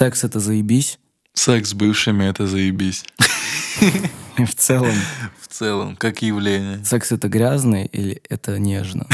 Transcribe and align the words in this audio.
Секс 0.00 0.24
это 0.24 0.40
заебись. 0.40 0.98
Секс 1.34 1.68
с 1.68 1.74
бывшими 1.74 2.24
это 2.24 2.46
заебись. 2.46 3.04
В 4.38 4.54
целом. 4.56 4.94
В 5.42 5.46
целом, 5.46 5.94
как 5.94 6.22
явление. 6.22 6.82
Секс 6.86 7.12
это 7.12 7.28
грязно 7.28 7.84
или 7.84 8.22
это 8.30 8.58
нежно? 8.58 9.06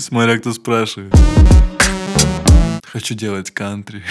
Смотря 0.00 0.36
кто 0.38 0.52
спрашивает. 0.52 1.14
Хочу 2.82 3.14
делать 3.14 3.52
кантри. 3.52 4.02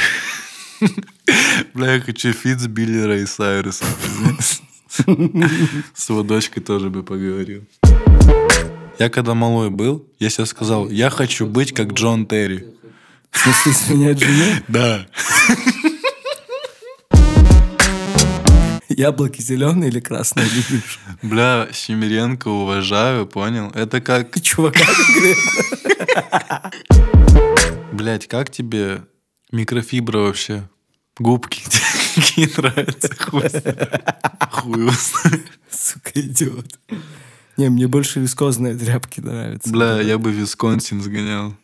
Бля, 1.74 1.96
я 1.96 2.00
хочу 2.00 2.32
фит 2.32 2.62
с 2.62 2.68
Билли 2.68 3.02
Рэй 3.02 3.28
Сайрусом. 3.28 3.90
С 5.94 6.10
его 6.10 6.24
дочкой 6.24 6.64
тоже 6.64 6.90
бы 6.90 7.04
поговорил. 7.04 7.66
Я 9.00 9.10
когда 9.10 9.34
малой 9.34 9.70
был, 9.70 10.08
я 10.18 10.30
себе 10.30 10.46
сказал, 10.46 10.90
я 10.90 11.10
хочу 11.10 11.46
быть 11.46 11.74
как 11.74 11.92
Джон 11.92 12.26
Терри. 12.26 12.79
В 13.32 13.38
смысле, 13.38 13.74
сменять 13.74 14.20
жену? 14.20 14.56
Да. 14.68 15.06
Яблоки 18.90 19.42
зеленые 19.42 19.90
или 19.90 20.00
красные 20.00 20.48
любишь? 20.48 21.00
Бля, 21.22 21.70
Щемиренко 21.72 22.50
уважаю, 22.50 23.28
понял? 23.28 23.70
Это 23.74 24.02
как... 24.02 24.42
Чувака 24.42 24.80
конкретно. 24.86 26.72
Блять, 27.94 28.28
как 28.28 28.50
тебе 28.50 29.04
микрофибра 29.52 30.20
вообще? 30.20 30.68
Губки 31.18 31.64
какие 32.16 32.50
нравятся? 32.58 33.10
Хуй. 34.50 34.92
Сука, 35.70 36.12
идиот. 36.16 36.80
Не, 37.58 37.70
мне 37.70 37.88
больше 37.88 38.20
вискозные 38.20 38.76
тряпки 38.76 39.20
нравятся. 39.20 39.70
Бля, 39.70 40.02
я 40.02 40.18
бы 40.18 40.32
Висконсин 40.32 41.02
сгонял. 41.02 41.56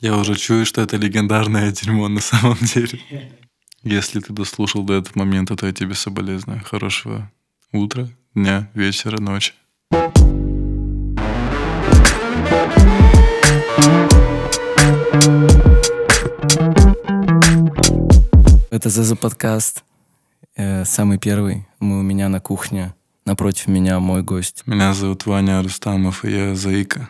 Я 0.00 0.16
уже 0.16 0.34
чую, 0.34 0.66
что 0.66 0.80
это 0.80 0.96
легендарное 0.96 1.70
дерьмо 1.70 2.08
на 2.08 2.20
самом 2.20 2.58
деле. 2.60 3.00
Если 3.82 4.20
ты 4.20 4.32
дослушал 4.32 4.84
до 4.84 4.94
этого 4.94 5.18
момента, 5.20 5.56
то 5.56 5.66
я 5.66 5.72
тебе 5.72 5.94
соболезную. 5.94 6.60
Хорошего 6.64 7.30
утра, 7.72 8.08
дня, 8.34 8.70
вечера, 8.74 9.20
ночи. 9.20 9.54
Это 18.70 18.88
ЗЗ 18.88 19.16
подкаст. 19.16 19.84
Э, 20.56 20.84
Самый 20.84 21.18
первый. 21.18 21.66
Мы 21.78 22.00
у 22.00 22.02
меня 22.02 22.28
на 22.28 22.40
кухне. 22.40 22.94
Напротив 23.24 23.68
меня 23.68 24.00
мой 24.00 24.22
гость. 24.22 24.64
Меня 24.66 24.94
зовут 24.94 25.26
Ваня 25.26 25.62
Рустамов, 25.62 26.24
и 26.24 26.32
я 26.32 26.54
Заика. 26.56 27.08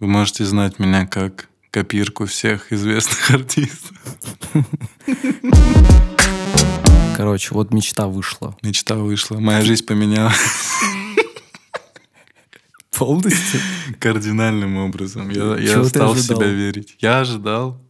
Вы 0.00 0.08
можете 0.08 0.44
знать 0.44 0.78
меня 0.80 1.06
как 1.06 1.48
копирку 1.70 2.26
всех 2.26 2.72
известных 2.72 3.30
артистов. 3.34 3.96
Короче, 7.16 7.54
вот 7.54 7.72
мечта 7.72 8.08
вышла. 8.08 8.56
Мечта 8.62 8.96
вышла. 8.96 9.38
Моя 9.38 9.62
жизнь 9.62 9.84
поменялась 9.84 10.36
Полностью? 12.96 13.60
кардинальным 14.00 14.76
образом. 14.78 15.28
Я, 15.30 15.56
я 15.56 15.84
стал 15.84 16.14
в 16.14 16.20
себя 16.20 16.48
верить. 16.48 16.96
Я 16.98 17.20
ожидал. 17.20 17.80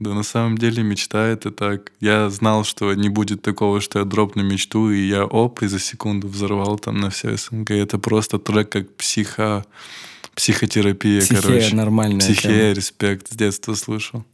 Да 0.00 0.12
на 0.12 0.22
самом 0.24 0.58
деле 0.58 0.82
мечта 0.82 1.26
это 1.26 1.50
так. 1.50 1.92
Я 2.00 2.28
знал, 2.28 2.64
что 2.64 2.92
не 2.94 3.08
будет 3.08 3.42
такого, 3.42 3.80
что 3.80 4.00
я 4.00 4.04
дропну 4.04 4.42
мечту, 4.42 4.90
и 4.90 5.06
я 5.06 5.24
оп, 5.24 5.62
и 5.62 5.66
за 5.68 5.78
секунду 5.78 6.26
взорвал 6.28 6.78
там 6.78 6.98
на 6.98 7.10
все 7.10 7.36
СНГ. 7.36 7.70
Это 7.70 7.98
просто 7.98 8.38
трек 8.38 8.70
как 8.70 8.94
психо... 8.96 9.64
Психотерапия, 10.34 11.20
Психея 11.20 11.42
короче. 11.42 11.76
нормальная 11.76 12.18
Психея, 12.18 12.62
тема. 12.62 12.74
респект. 12.74 13.32
С 13.32 13.36
детства 13.36 13.74
слушал. 13.74 14.24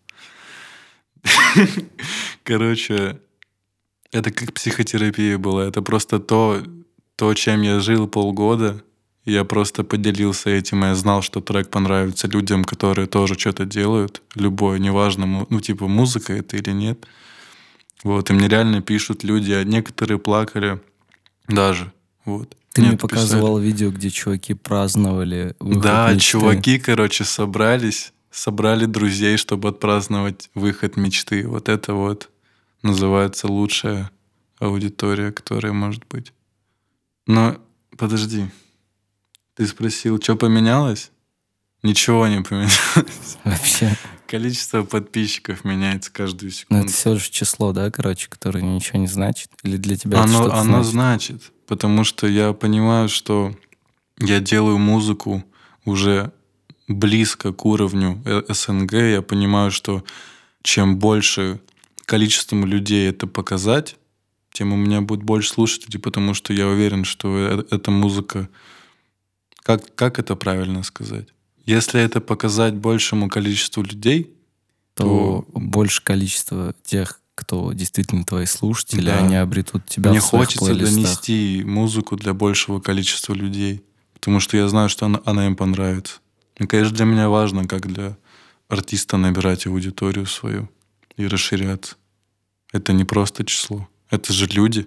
Короче, 2.43 3.21
это 4.11 4.31
как 4.31 4.55
психотерапия 4.55 5.37
была. 5.37 5.67
Это 5.67 5.83
просто 5.83 6.19
то, 6.19 6.63
то, 7.17 7.35
чем 7.35 7.61
я 7.61 7.81
жил 7.81 8.09
полгода. 8.09 8.83
Я 9.25 9.45
просто 9.45 9.85
поделился 9.85 10.51
этим, 10.51 10.85
и 10.85 10.89
я 10.89 10.95
знал, 10.95 11.23
что 11.23 11.41
трек 11.41 11.69
понравится 11.69 12.27
людям, 12.27 12.65
которые 12.65 13.07
тоже 13.07 13.39
что-то 13.39 13.67
делают. 13.67 14.23
Любое, 14.35 14.79
неважно, 14.79 15.47
ну, 15.49 15.61
типа, 15.61 15.89
музыка 15.89 16.33
это 16.33 16.57
или 16.57 16.71
нет. 16.71 17.07
Вот, 18.03 18.31
и 18.31 18.33
мне 18.33 18.49
реально 18.49 18.81
пишут 18.81 19.25
люди, 19.25 19.53
а 19.53 19.63
некоторые 19.63 20.19
плакали 20.19 20.81
даже. 21.49 21.93
Вот. 22.25 22.57
Ты 22.73 22.83
мне 22.83 22.93
писали. 22.93 23.01
показывал 23.01 23.59
видео, 23.59 23.91
где 23.91 24.11
чуваки 24.11 24.55
праздновали 24.55 25.55
выход 25.59 25.83
Да, 25.83 26.13
мечты. 26.13 26.31
чуваки, 26.31 26.79
короче, 26.79 27.25
собрались, 27.25 28.13
собрали 28.31 28.87
друзей, 28.87 29.37
чтобы 29.37 29.69
отпраздновать 29.69 30.49
выход 30.55 30.97
мечты. 30.97 31.47
Вот 31.47 31.69
это 31.69 31.93
вот 31.95 32.31
называется 32.83 33.49
лучшая 33.49 34.11
аудитория, 34.61 35.33
которая 35.33 35.73
может 35.73 36.07
быть. 36.09 36.33
Но 37.27 37.57
подожди, 37.99 38.47
ты 39.61 39.67
спросил, 39.67 40.19
что 40.19 40.37
поменялось? 40.37 41.11
Ничего 41.83 42.27
не 42.29 42.41
поменялось. 42.41 43.37
Вообще. 43.45 43.95
Количество 44.27 44.85
подписчиков 44.85 45.65
меняется 45.67 46.11
каждую 46.11 46.51
Ну, 46.51 46.57
секунду. 46.57 46.85
это 46.87 46.93
все 46.95 47.17
же 47.19 47.31
число, 47.31 47.73
да, 47.75 47.91
короче, 47.91 48.29
которое 48.31 48.63
ничего 48.63 48.99
не 49.01 49.07
значит? 49.07 49.51
Или 49.63 49.77
для 49.77 49.99
тебя 49.99 50.21
это 50.21 50.29
Оно, 50.31 50.39
что-то 50.39 50.57
оно 50.61 50.83
значит? 50.83 50.93
значит, 51.43 51.53
потому 51.67 52.05
что 52.05 52.27
я 52.27 52.55
понимаю, 52.55 53.11
что 53.11 53.55
я 54.19 54.41
делаю 54.41 54.79
музыку 54.79 55.45
уже 55.85 56.33
близко 56.89 57.53
к 57.53 57.63
уровню 57.67 58.23
э- 58.25 58.45
СНГ. 58.49 58.93
Я 58.95 59.21
понимаю, 59.21 59.71
что 59.71 60.03
чем 60.63 60.97
больше 60.99 61.61
количеством 62.07 62.65
людей 62.65 63.11
это 63.11 63.27
показать, 63.27 63.97
тем 64.55 64.73
у 64.73 64.77
меня 64.77 65.03
будет 65.03 65.23
больше 65.23 65.51
слушателей, 65.51 66.01
потому 66.01 66.33
что 66.33 66.55
я 66.55 66.67
уверен, 66.67 67.05
что 67.05 67.37
э- 67.37 67.65
эта 67.71 67.91
музыка... 67.91 68.49
Как, 69.63 69.95
как 69.95 70.19
это 70.19 70.37
правильно 70.37 70.83
сказать? 70.83 71.29
Если 71.67 72.01
это 72.01 72.21
показать 72.21 72.75
большему 72.75 73.29
количеству 73.29 73.83
людей, 73.83 74.33
то 74.95 75.45
то- 75.53 75.59
больше 75.61 76.03
количество 76.03 76.75
тех, 76.83 77.21
кто 77.35 77.73
действительно 77.73 78.25
твои 78.25 78.47
слушатели, 78.47 79.07
Да. 79.07 79.19
они 79.19 79.37
обретут 79.37 79.87
тебя 79.87 80.11
Мне 80.11 80.21
в 80.21 80.25
своих 80.25 80.47
хочется 80.49 80.65
плейлистах. 80.67 80.95
донести 80.95 81.63
музыку 81.65 82.17
для 82.17 82.35
большего 82.35 82.81
количества 82.81 83.35
людей, 83.35 83.83
потому 84.15 84.41
что 84.41 84.57
я 84.57 84.69
знаю, 84.69 84.89
что 84.89 85.07
она, 85.07 85.21
она 85.25 85.47
им 85.47 85.57
понравится. 85.57 86.19
И, 86.59 86.67
конечно, 86.67 86.95
для 86.95 87.05
меня 87.07 87.29
важно, 87.29 87.67
как 87.67 87.87
для 87.87 88.17
артиста 88.69 89.17
набирать 89.17 89.67
аудиторию 89.67 90.27
свою 90.27 90.69
и 91.17 91.27
расширяться. 91.27 91.97
Это 92.73 92.93
не 92.93 93.05
просто 93.05 93.45
число. 93.45 93.89
Это 94.11 94.33
же 94.33 94.47
люди. 94.47 94.87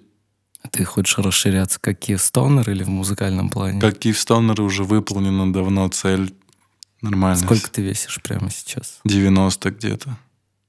А 0.63 0.69
Ты 0.69 0.85
хочешь 0.85 1.18
расширяться 1.18 1.79
как 1.79 2.00
Киевстонер 2.00 2.69
или 2.69 2.84
в 2.84 2.90
музыкальном 2.90 3.50
плане? 3.50 3.79
Как 3.79 4.00
Киевстонер 4.00 4.62
уже 4.62 4.84
выполнена 4.84 5.51
давно 5.51 5.88
цель. 5.90 6.34
Нормально. 7.01 7.44
Сколько 7.44 7.69
ты 7.69 7.81
весишь 7.81 8.22
прямо 8.24 8.50
сейчас? 8.50 9.00
90 9.03 9.72
где-то. 9.72 10.18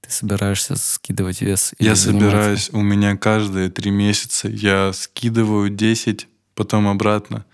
Ты 0.00 0.10
собираешься 0.10 0.76
скидывать 0.76 1.40
вес? 1.40 1.72
Я 1.78 1.96
собираюсь, 1.96 2.70
у 2.72 2.82
меня 2.82 3.16
каждые 3.16 3.70
три 3.70 3.90
месяца 3.90 4.48
я 4.48 4.92
скидываю 4.92 5.70
10, 5.70 6.28
потом 6.54 6.88
обратно. 6.88 7.46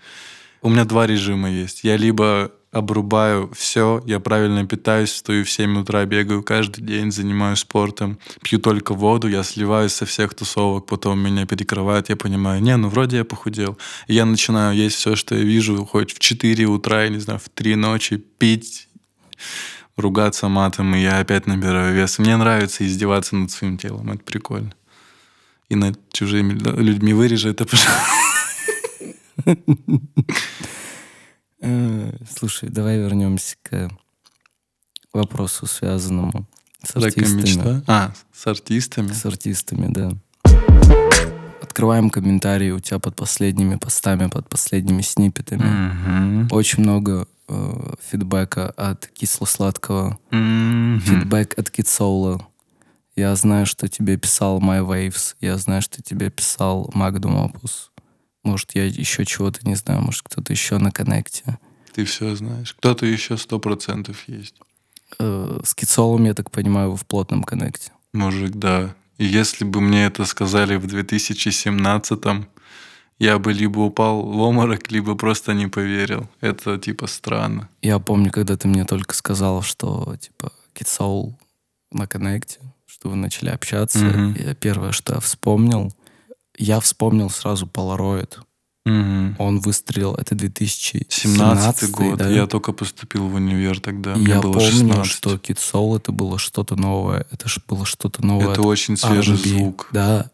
У 0.63 0.69
меня 0.69 0.85
два 0.85 1.07
режима 1.07 1.49
есть. 1.49 1.83
Я 1.83 1.95
либо 1.95 2.51
обрубаю 2.71 3.51
все, 3.53 4.01
я 4.05 4.19
правильно 4.19 4.65
питаюсь, 4.65 5.11
встаю 5.11 5.43
в 5.43 5.49
7 5.49 5.81
утра, 5.81 6.05
бегаю 6.05 6.41
каждый 6.41 6.81
день, 6.81 7.11
занимаюсь 7.11 7.59
спортом, 7.59 8.17
пью 8.41 8.59
только 8.59 8.93
воду, 8.93 9.27
я 9.27 9.43
сливаюсь 9.43 9.93
со 9.93 10.05
всех 10.05 10.33
тусовок, 10.33 10.85
потом 10.85 11.19
меня 11.19 11.45
перекрывает, 11.45 12.09
я 12.09 12.15
понимаю, 12.15 12.61
не, 12.61 12.75
ну 12.77 12.87
вроде 12.87 13.17
я 13.17 13.25
похудел. 13.25 13.77
И 14.07 14.13
я 14.13 14.25
начинаю 14.25 14.75
есть 14.75 14.95
все, 14.95 15.15
что 15.17 15.35
я 15.35 15.43
вижу, 15.43 15.85
хоть 15.85 16.13
в 16.13 16.19
4 16.19 16.65
утра, 16.65 17.03
я 17.03 17.09
не 17.09 17.19
знаю, 17.19 17.39
в 17.39 17.49
3 17.49 17.75
ночи, 17.75 18.17
пить, 18.17 18.87
ругаться 19.97 20.47
матом, 20.47 20.95
и 20.95 21.01
я 21.01 21.19
опять 21.19 21.47
набираю 21.47 21.93
вес. 21.93 22.19
Мне 22.19 22.37
нравится 22.37 22.85
издеваться 22.87 23.35
над 23.35 23.51
своим 23.51 23.77
телом, 23.77 24.11
это 24.11 24.23
прикольно. 24.23 24.73
И 25.67 25.75
над 25.75 25.99
чужими 26.11 26.53
людьми 26.79 27.13
вырежи 27.13 27.49
это, 27.49 27.65
пожалуйста. 27.65 28.21
Э, 31.61 32.11
Слушай, 32.37 32.69
давай 32.69 32.97
вернемся 32.97 33.55
к 33.63 33.89
вопросу, 35.13 35.65
связанному 35.67 36.45
с 36.83 36.95
артистами. 36.95 37.41
мечта. 37.41 37.83
А, 37.87 38.11
с 38.33 38.47
артистами. 38.47 39.11
С 39.11 39.25
артистами, 39.25 39.87
да. 39.93 40.11
Открываем 41.61 42.09
комментарии 42.09 42.71
у 42.71 42.79
тебя 42.79 42.99
под 42.99 43.15
последними 43.15 43.75
постами, 43.75 44.27
под 44.27 44.49
последними 44.49 45.01
сниппетами. 45.01 45.63
Мгм. 45.63 46.47
Очень 46.51 46.83
много 46.83 47.27
э, 47.47 47.93
фидбэка 48.09 48.69
от 48.71 49.07
кисло-сладкого, 49.07 50.17
Мгм. 50.31 50.99
фидбэк 51.01 51.57
от 51.59 51.69
Китсоула. 51.69 52.45
Я 53.15 53.35
знаю, 53.35 53.65
что 53.65 53.87
тебе 53.87 54.17
писал 54.17 54.59
My 54.59 54.85
Waves, 54.85 55.35
я 55.41 55.57
знаю, 55.57 55.81
что 55.81 56.01
тебе 56.01 56.29
писал 56.29 56.89
Magnum 56.95 57.51
Opus. 57.51 57.89
Может, 58.43 58.75
я 58.75 58.85
еще 58.85 59.25
чего-то 59.25 59.59
не 59.67 59.75
знаю, 59.75 60.01
может, 60.01 60.23
кто-то 60.23 60.51
еще 60.51 60.77
на 60.77 60.91
коннекте. 60.91 61.57
Ты 61.93 62.05
все 62.05 62.35
знаешь. 62.35 62.73
Кто-то 62.73 63.05
еще 63.05 63.37
сто 63.37 63.59
процентов 63.59 64.27
есть. 64.27 64.55
Э, 65.19 65.59
с 65.63 65.75
Кицолом, 65.75 66.23
я 66.25 66.33
так 66.33 66.51
понимаю, 66.51 66.91
вы 66.91 66.97
в 66.97 67.05
плотном 67.05 67.43
коннекте. 67.43 67.91
Мужик, 68.13 68.51
да. 68.55 68.95
И 69.17 69.25
если 69.25 69.65
бы 69.65 69.81
мне 69.81 70.05
это 70.05 70.25
сказали 70.25 70.77
в 70.77 70.85
2017-м, 70.85 72.47
я 73.19 73.37
бы 73.37 73.53
либо 73.53 73.79
упал 73.79 74.23
в 74.23 74.41
оморок, 74.41 74.91
либо 74.91 75.15
просто 75.15 75.53
не 75.53 75.67
поверил. 75.67 76.27
Это 76.39 76.79
типа 76.79 77.05
странно. 77.05 77.69
Я 77.83 77.99
помню, 77.99 78.31
когда 78.31 78.57
ты 78.57 78.67
мне 78.67 78.83
только 78.83 79.13
сказал, 79.13 79.61
что 79.61 80.15
типа 80.19 80.51
Китсоул 80.73 81.37
на 81.91 82.07
коннекте, 82.07 82.59
что 82.87 83.09
вы 83.09 83.15
начали 83.15 83.49
общаться. 83.49 83.99
Мгм. 83.99 84.33
И 84.33 84.55
первое, 84.55 84.91
что 84.91 85.13
я 85.13 85.19
вспомнил, 85.19 85.93
я 86.63 86.79
вспомнил 86.79 87.29
сразу 87.29 87.65
Polaroid. 87.65 88.37
Мгм. 88.85 89.35
Он 89.37 89.59
выстрелил, 89.59 90.15
это 90.15 90.33
2017 90.33 91.21
17 91.21 91.91
год. 91.91 92.17
да? 92.17 92.29
Я 92.29 92.47
только 92.47 92.71
поступил 92.73 93.27
в 93.27 93.35
универ 93.35 93.79
тогда. 93.79 94.15
Мне 94.15 94.33
я 94.33 94.41
было 94.41 94.53
помню, 94.53 94.71
16. 94.71 95.05
что 95.11 95.37
Китсол 95.37 95.97
это 95.97 96.11
было 96.11 96.39
что-то 96.39 96.75
новое. 96.75 97.27
Это 97.31 97.47
ж 97.47 97.59
было 97.67 97.85
что-то 97.85 98.25
новое. 98.25 98.53
Это 98.53 98.63
очень 98.63 98.97
свежий 98.97 99.35
R&B. 99.35 99.49
звук. 99.49 99.89
Да. 99.91 100.31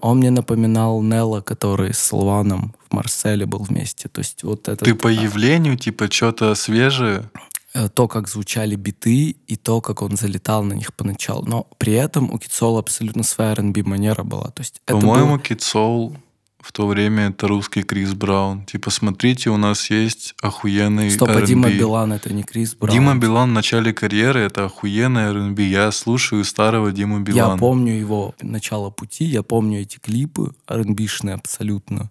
Он 0.00 0.18
мне 0.18 0.30
напоминал 0.30 1.02
Нелла, 1.02 1.40
который 1.40 1.94
с 1.94 2.12
Лваном 2.12 2.74
в 2.88 2.94
Марселе 2.94 3.46
был 3.46 3.60
вместе. 3.60 4.08
То 4.08 4.20
есть 4.20 4.42
вот 4.44 4.68
это... 4.68 4.84
Ты 4.84 4.94
по 4.94 5.08
явлению, 5.08 5.76
типа, 5.76 6.10
что-то 6.10 6.54
свежее? 6.54 7.28
Э, 7.74 7.88
то, 7.88 8.08
как 8.08 8.28
звучали 8.28 8.76
биты, 8.76 9.36
и 9.46 9.56
то, 9.56 9.80
как 9.80 10.02
он 10.02 10.16
залетал 10.16 10.62
на 10.64 10.74
них 10.74 10.94
поначалу. 10.94 11.44
Но 11.46 11.66
при 11.78 11.92
этом 11.92 12.32
у 12.32 12.38
Китсола 12.38 12.80
абсолютно 12.80 13.22
своя 13.22 13.52
R&B 13.52 13.82
манера 13.82 14.22
была. 14.22 14.50
То 14.50 14.60
есть 14.62 14.80
По-моему, 14.86 15.36
был- 15.36 15.42
Soul 15.42 16.16
в 16.64 16.72
то 16.72 16.86
время 16.86 17.28
это 17.28 17.46
русский 17.46 17.82
Крис 17.82 18.14
Браун. 18.14 18.64
Типа, 18.64 18.88
смотрите, 18.90 19.50
у 19.50 19.58
нас 19.58 19.90
есть 19.90 20.34
охуенный 20.40 21.10
Стоп, 21.10 21.28
а 21.28 21.32
R&B. 21.34 21.46
Дима 21.46 21.70
Билан 21.70 22.12
это 22.14 22.32
не 22.32 22.42
Крис 22.42 22.74
Браун. 22.74 22.94
Дима 22.94 23.14
Билан 23.16 23.50
в 23.50 23.52
начале 23.52 23.92
карьеры 23.92 24.40
это 24.40 24.64
охуенный 24.64 25.24
R&B. 25.24 25.62
Я 25.62 25.92
слушаю 25.92 26.42
старого 26.44 26.90
Диму 26.90 27.20
Билана. 27.20 27.52
Я 27.52 27.58
помню 27.58 27.92
его 27.92 28.34
начало 28.40 28.88
пути, 28.88 29.24
я 29.26 29.42
помню 29.42 29.82
эти 29.82 29.98
клипы 29.98 30.54
R&B-шные 30.66 31.34
абсолютно. 31.34 32.10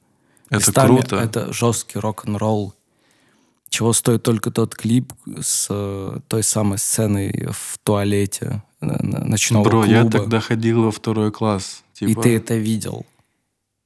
Это 0.50 0.68
Местами 0.68 0.88
круто. 0.88 1.16
Это 1.16 1.52
жесткий 1.52 1.98
рок-н-ролл. 1.98 2.76
Чего 3.74 3.92
стоит 3.92 4.22
только 4.22 4.52
тот 4.52 4.76
клип 4.76 5.12
с 5.42 5.66
э, 5.68 6.20
той 6.28 6.44
самой 6.44 6.78
сценой 6.78 7.48
в 7.52 7.80
туалете 7.80 8.62
э, 8.82 8.86
ночного 9.02 9.64
Бро, 9.64 9.82
клуба. 9.82 9.88
я 9.88 10.06
тогда 10.08 10.40
ходил 10.42 10.84
во 10.84 10.92
второй 10.92 11.32
класс. 11.32 11.84
И 12.00 12.06
Типа, 12.06 12.22
ты 12.22 12.36
это 12.36 12.56
видел. 12.56 13.04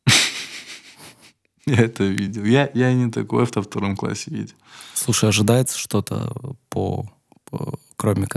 Я 1.65 1.77
это 1.77 2.03
видел. 2.03 2.43
Я, 2.43 2.69
я 2.73 2.91
не 2.93 3.09
такое 3.09 3.45
в 3.45 3.49
втором 3.49 3.95
классе 3.95 4.29
видел. 4.29 4.55
Слушай, 4.93 5.29
ожидается 5.29 5.77
что-то 5.79 6.33
по, 6.67 7.09
по- 7.49 7.79
кроме. 7.95 8.27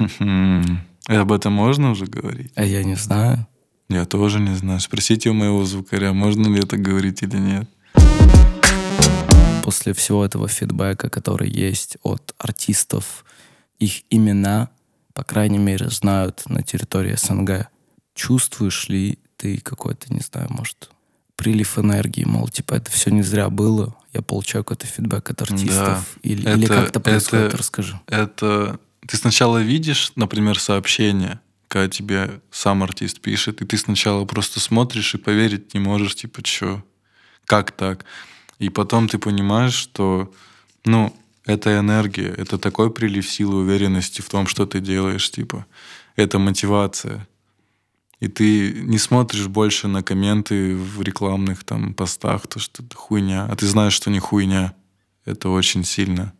И 0.00 1.14
об 1.14 1.30
этом 1.30 1.52
можно 1.52 1.92
уже 1.92 2.06
говорить? 2.06 2.50
А 2.56 2.64
я 2.64 2.82
не 2.82 2.96
знаю. 2.96 3.46
Я 3.88 4.04
тоже 4.04 4.40
не 4.40 4.56
знаю. 4.56 4.80
Спросите 4.80 5.30
у 5.30 5.34
моего 5.34 5.64
звукаря, 5.64 6.12
можно 6.12 6.48
ли 6.48 6.58
это 6.58 6.76
говорить 6.76 7.22
или 7.22 7.36
нет. 7.36 7.70
После 9.68 9.92
всего 9.92 10.24
этого 10.24 10.48
фидбэка, 10.48 11.10
который 11.10 11.50
есть 11.50 11.98
от 12.02 12.34
артистов, 12.38 13.26
их 13.78 14.00
имена, 14.08 14.70
по 15.12 15.24
крайней 15.24 15.58
мере, 15.58 15.90
знают 15.90 16.42
на 16.48 16.62
территории 16.62 17.14
СНГ. 17.16 17.68
Чувствуешь 18.14 18.88
ли 18.88 19.18
ты 19.36 19.58
какой-то, 19.58 20.10
не 20.10 20.20
знаю, 20.20 20.46
может, 20.50 20.88
прилив 21.36 21.78
энергии, 21.78 22.24
мол, 22.24 22.48
типа, 22.48 22.76
это 22.76 22.90
все 22.90 23.10
не 23.10 23.20
зря 23.22 23.50
было, 23.50 23.94
я 24.14 24.22
получаю 24.22 24.64
какой-то 24.64 24.86
фидбэк 24.86 25.30
от 25.32 25.42
артистов? 25.42 26.16
или, 26.22 26.40
или 26.50 26.64
это- 26.64 26.74
как 26.74 26.88
это 26.88 27.00
происходит, 27.00 27.46
это- 27.48 27.56
расскажи. 27.58 28.00
Это 28.06 28.80
ты 29.06 29.18
сначала 29.18 29.58
видишь, 29.58 30.12
например, 30.16 30.58
сообщение, 30.58 31.40
когда 31.68 31.90
тебе 31.90 32.40
сам 32.50 32.82
артист 32.82 33.20
пишет, 33.20 33.60
и 33.60 33.66
ты 33.66 33.76
сначала 33.76 34.24
просто 34.24 34.60
смотришь 34.60 35.14
и 35.14 35.18
поверить 35.18 35.74
не 35.74 35.80
можешь, 35.80 36.14
типа, 36.14 36.40
что, 36.42 36.82
как 37.44 37.72
так? 37.72 38.06
И 38.58 38.68
потом 38.70 39.08
ты 39.08 39.18
понимаешь, 39.18 39.74
что, 39.74 40.32
ну, 40.84 41.14
это 41.44 41.78
энергия, 41.78 42.28
это 42.28 42.58
такой 42.58 42.90
прилив 42.92 43.28
силы 43.28 43.58
уверенности 43.58 44.20
в 44.20 44.28
том, 44.28 44.46
что 44.46 44.66
ты 44.66 44.80
делаешь, 44.80 45.30
типа, 45.30 45.66
это 46.16 46.38
мотивация. 46.38 47.26
И 48.20 48.28
ты 48.28 48.72
не 48.72 48.98
смотришь 48.98 49.46
больше 49.46 49.86
на 49.86 50.02
комменты 50.02 50.74
в 50.76 51.00
рекламных 51.02 51.64
там 51.64 51.94
постах, 51.94 52.46
то, 52.48 52.58
что 52.58 52.82
это 52.82 52.96
хуйня, 52.96 53.46
а 53.46 53.54
ты 53.54 53.66
знаешь, 53.66 53.92
что 53.92 54.10
не 54.10 54.18
хуйня. 54.18 54.74
Это 55.24 55.50
очень 55.50 55.84
сильно 55.84 56.32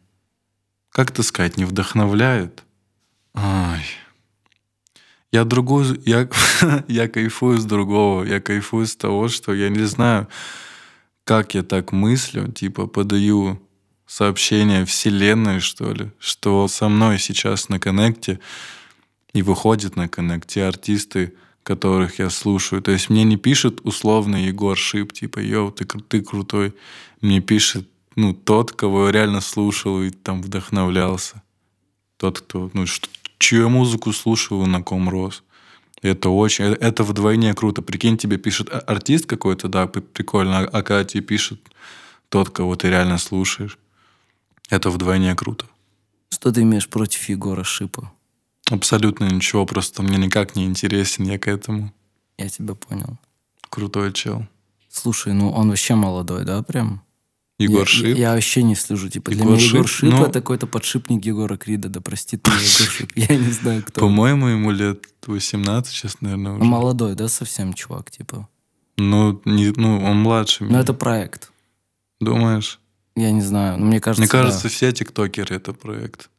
как 0.98 1.10
это 1.10 1.22
сказать, 1.22 1.56
не 1.56 1.64
вдохновляет. 1.64 2.64
Ай. 3.32 3.84
Я 5.30 5.44
другую, 5.44 6.02
я, 6.04 6.28
я 6.88 7.08
кайфую 7.08 7.58
с 7.58 7.64
другого, 7.64 8.24
я 8.24 8.40
кайфую 8.40 8.84
с 8.84 8.96
того, 8.96 9.28
что 9.28 9.54
я 9.54 9.68
не 9.68 9.84
знаю, 9.84 10.26
как 11.28 11.54
я 11.54 11.62
так 11.62 11.92
мыслю, 11.92 12.50
типа 12.50 12.86
подаю 12.86 13.60
сообщение 14.06 14.86
вселенной, 14.86 15.60
что 15.60 15.92
ли, 15.92 16.10
что 16.18 16.66
со 16.68 16.88
мной 16.88 17.18
сейчас 17.18 17.68
на 17.68 17.78
коннекте 17.78 18.40
и 19.34 19.42
выходит 19.42 19.94
на 19.94 20.08
коннекте 20.08 20.64
артисты, 20.64 21.34
которых 21.62 22.18
я 22.18 22.30
слушаю. 22.30 22.80
То 22.80 22.92
есть 22.92 23.10
мне 23.10 23.24
не 23.24 23.36
пишет 23.36 23.80
условно 23.84 24.36
Егор 24.36 24.74
Шип, 24.74 25.12
типа, 25.12 25.40
йоу, 25.40 25.70
ты, 25.70 25.84
ты 25.84 26.22
крутой. 26.22 26.72
Мне 27.20 27.42
пишет, 27.42 27.86
ну, 28.16 28.32
тот, 28.32 28.72
кого 28.72 29.08
я 29.08 29.12
реально 29.12 29.42
слушал 29.42 30.00
и 30.00 30.08
там 30.08 30.40
вдохновлялся. 30.40 31.42
Тот, 32.16 32.40
кто, 32.40 32.70
ну, 32.72 32.86
что, 32.86 33.06
чью 33.36 33.64
я 33.64 33.68
музыку 33.68 34.14
слушал 34.14 34.64
и 34.64 34.66
на 34.66 34.82
ком 34.82 35.10
рос. 35.10 35.42
Это 36.02 36.30
очень, 36.30 36.64
э- 36.66 36.76
это 36.80 37.02
вдвойне 37.04 37.54
круто. 37.54 37.82
Прикинь, 37.82 38.16
тебе 38.16 38.36
пишет 38.36 38.68
а- 38.70 38.78
артист 38.80 39.26
какой-то, 39.26 39.68
да, 39.68 39.86
прикольно, 39.86 40.58
а 40.60 40.82
когда 40.82 41.04
тебе 41.04 41.22
пишет 41.22 41.60
тот, 42.28 42.50
кого 42.50 42.76
ты 42.76 42.88
реально 42.88 43.18
слушаешь, 43.18 43.78
это 44.70 44.90
вдвойне 44.90 45.34
круто. 45.34 45.66
Что 46.30 46.52
ты 46.52 46.62
имеешь 46.62 46.88
против 46.88 47.28
Егора 47.28 47.64
Шипа? 47.64 48.12
Абсолютно 48.70 49.24
ничего, 49.24 49.64
просто 49.66 50.02
мне 50.02 50.18
никак 50.18 50.54
не 50.54 50.64
интересен 50.66 51.24
я 51.24 51.38
к 51.38 51.48
этому. 51.48 51.92
Я 52.36 52.48
тебя 52.48 52.74
понял. 52.74 53.18
Крутой 53.70 54.12
чел. 54.12 54.46
Слушай, 54.90 55.32
ну 55.32 55.50
он 55.50 55.68
вообще 55.70 55.94
молодой, 55.94 56.44
да, 56.44 56.62
прям? 56.62 57.02
Егор 57.58 57.80
я, 57.80 57.86
Шип. 57.86 58.06
Я, 58.06 58.14
я 58.28 58.32
вообще 58.34 58.62
не 58.62 58.74
слежу. 58.76 59.08
Типа, 59.08 59.30
для 59.32 59.42
Егор 59.42 59.56
меня 59.56 59.66
Егор 59.66 59.88
Шип, 59.88 60.10
ну- 60.12 60.22
это 60.22 60.40
какой-то 60.40 60.66
подшипник 60.66 61.24
Егора 61.24 61.56
Крида. 61.56 61.88
Да 61.88 62.00
простит 62.00 62.46
меня 62.46 62.56
Егор 62.56 62.88
Шип. 62.88 63.12
Я 63.16 63.36
не 63.36 63.50
знаю, 63.50 63.82
кто. 63.84 64.00
По-моему, 64.00 64.46
ему 64.48 64.70
лет 64.70 65.04
18 65.26 65.92
сейчас, 65.92 66.20
наверное, 66.20 66.52
уже. 66.52 66.60
Ну, 66.60 66.66
молодой, 66.66 67.14
да, 67.14 67.28
совсем 67.28 67.72
чувак, 67.74 68.10
типа. 68.10 68.48
Ну, 68.96 69.40
не, 69.44 69.72
ну, 69.76 70.02
он 70.04 70.18
младше 70.22 70.64
Но 70.64 70.70
меня. 70.70 70.80
это 70.80 70.94
проект. 70.94 71.50
Думаешь? 72.20 72.80
Я 73.16 73.30
не 73.32 73.42
знаю. 73.42 73.78
Но 73.78 73.86
мне 73.86 74.00
кажется, 74.00 74.22
Мне 74.22 74.28
кажется, 74.28 74.64
да. 74.64 74.68
все 74.68 74.92
тиктокеры 74.92 75.56
это 75.56 75.72
проект. 75.72 76.30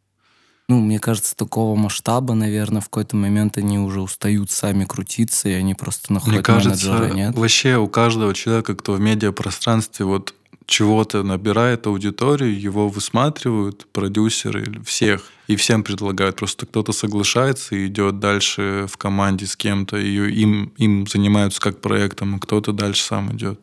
ну, 0.69 0.79
мне 0.79 0.99
кажется, 0.99 1.35
такого 1.35 1.75
масштаба, 1.75 2.33
наверное, 2.33 2.79
в 2.81 2.85
какой-то 2.85 3.15
момент 3.17 3.57
они 3.57 3.79
уже 3.79 4.01
устают 4.01 4.51
сами 4.51 4.85
крутиться, 4.85 5.49
и 5.49 5.53
они 5.53 5.73
просто 5.73 6.13
находят 6.13 6.35
Мне 6.35 6.43
кажется, 6.43 6.89
менеджера, 6.91 7.13
нет? 7.13 7.35
вообще 7.35 7.77
у 7.77 7.87
каждого 7.87 8.33
человека, 8.33 8.75
кто 8.75 8.93
в 8.93 8.99
медиапространстве 9.01 10.05
вот 10.05 10.33
чего-то 10.69 11.23
набирает 11.23 11.87
аудиторию, 11.87 12.59
его 12.59 12.87
высматривают 12.87 13.87
продюсеры 13.91 14.81
всех, 14.83 15.23
и 15.47 15.55
всем 15.55 15.83
предлагают. 15.83 16.35
Просто 16.35 16.67
кто-то 16.67 16.91
соглашается 16.91 17.75
и 17.75 17.87
идет 17.87 18.19
дальше 18.19 18.85
в 18.87 18.95
команде 18.97 19.47
с 19.47 19.55
кем-то, 19.55 19.97
и 19.97 20.13
им, 20.13 20.71
им 20.77 21.07
занимаются 21.07 21.59
как 21.59 21.81
проектом, 21.81 22.35
а 22.35 22.39
кто-то 22.39 22.71
дальше 22.71 23.03
сам 23.03 23.35
идет. 23.35 23.59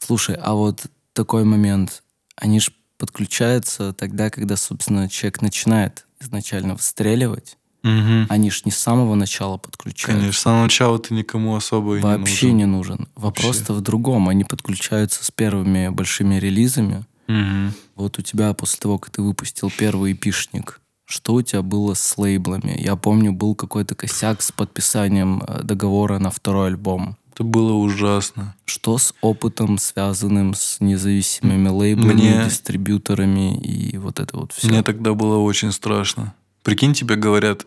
Слушай, 0.00 0.36
а 0.42 0.54
вот 0.54 0.86
такой 1.12 1.44
момент, 1.44 2.02
они 2.34 2.58
же 2.58 2.72
подключаются 2.98 3.92
тогда, 3.92 4.28
когда, 4.28 4.56
собственно, 4.56 5.08
человек 5.08 5.40
начинает 5.40 6.04
изначально 6.20 6.74
выстреливать. 6.74 7.56
Мгм. 7.84 8.26
Они 8.30 8.50
ж 8.50 8.62
не 8.64 8.72
с 8.72 8.78
самого 8.78 9.14
начала 9.14 9.58
подключаются. 9.58 10.18
Конечно, 10.20 10.32
с 10.40 10.42
самого 10.42 10.62
начала 10.64 10.98
ты 10.98 11.14
никому 11.14 11.54
особо 11.54 11.94
и 11.94 11.96
не 11.98 12.02
Вообще 12.02 12.46
нужен. 12.46 12.56
не 12.56 12.64
нужен. 12.66 13.08
Вопрос-то 13.14 13.74
в 13.74 13.80
другом. 13.82 14.28
Они 14.28 14.42
подключаются 14.42 15.22
с 15.24 15.30
первыми 15.30 15.90
большими 15.90 16.36
релизами. 16.36 17.04
Мгм. 17.28 17.72
Вот 17.94 18.18
у 18.18 18.22
тебя 18.22 18.52
после 18.54 18.80
того, 18.80 18.98
как 18.98 19.10
ты 19.14 19.22
выпустил 19.22 19.70
первый 19.70 20.12
эпишник, 20.12 20.80
что 21.04 21.34
у 21.34 21.42
тебя 21.42 21.62
было 21.62 21.92
с 21.94 22.16
лейблами? 22.18 22.74
Я 22.78 22.96
помню, 22.96 23.32
был 23.32 23.54
какой-то 23.54 23.94
косяк 23.94 24.40
с 24.42 24.50
подписанием 24.50 25.42
э, 25.46 25.62
договора 25.62 26.18
на 26.18 26.30
второй 26.30 26.68
альбом. 26.68 27.16
Это 27.34 27.44
было 27.44 27.72
ужасно. 27.72 28.54
Что 28.64 28.96
с 28.96 29.12
опытом, 29.20 29.76
связанным 29.78 30.54
с 30.54 30.78
независимыми 30.80 31.68
лейблами, 31.68 32.12
Мне- 32.14 32.44
дистрибьюторами 32.46 33.56
и 33.58 33.98
вот 33.98 34.20
это 34.20 34.36
вот 34.38 34.52
все? 34.52 34.68
Мне 34.68 34.82
тогда 34.82 35.14
было 35.14 35.36
очень 35.38 35.72
страшно. 35.72 36.32
Прикинь, 36.64 36.94
тебе 36.94 37.14
говорят, 37.14 37.64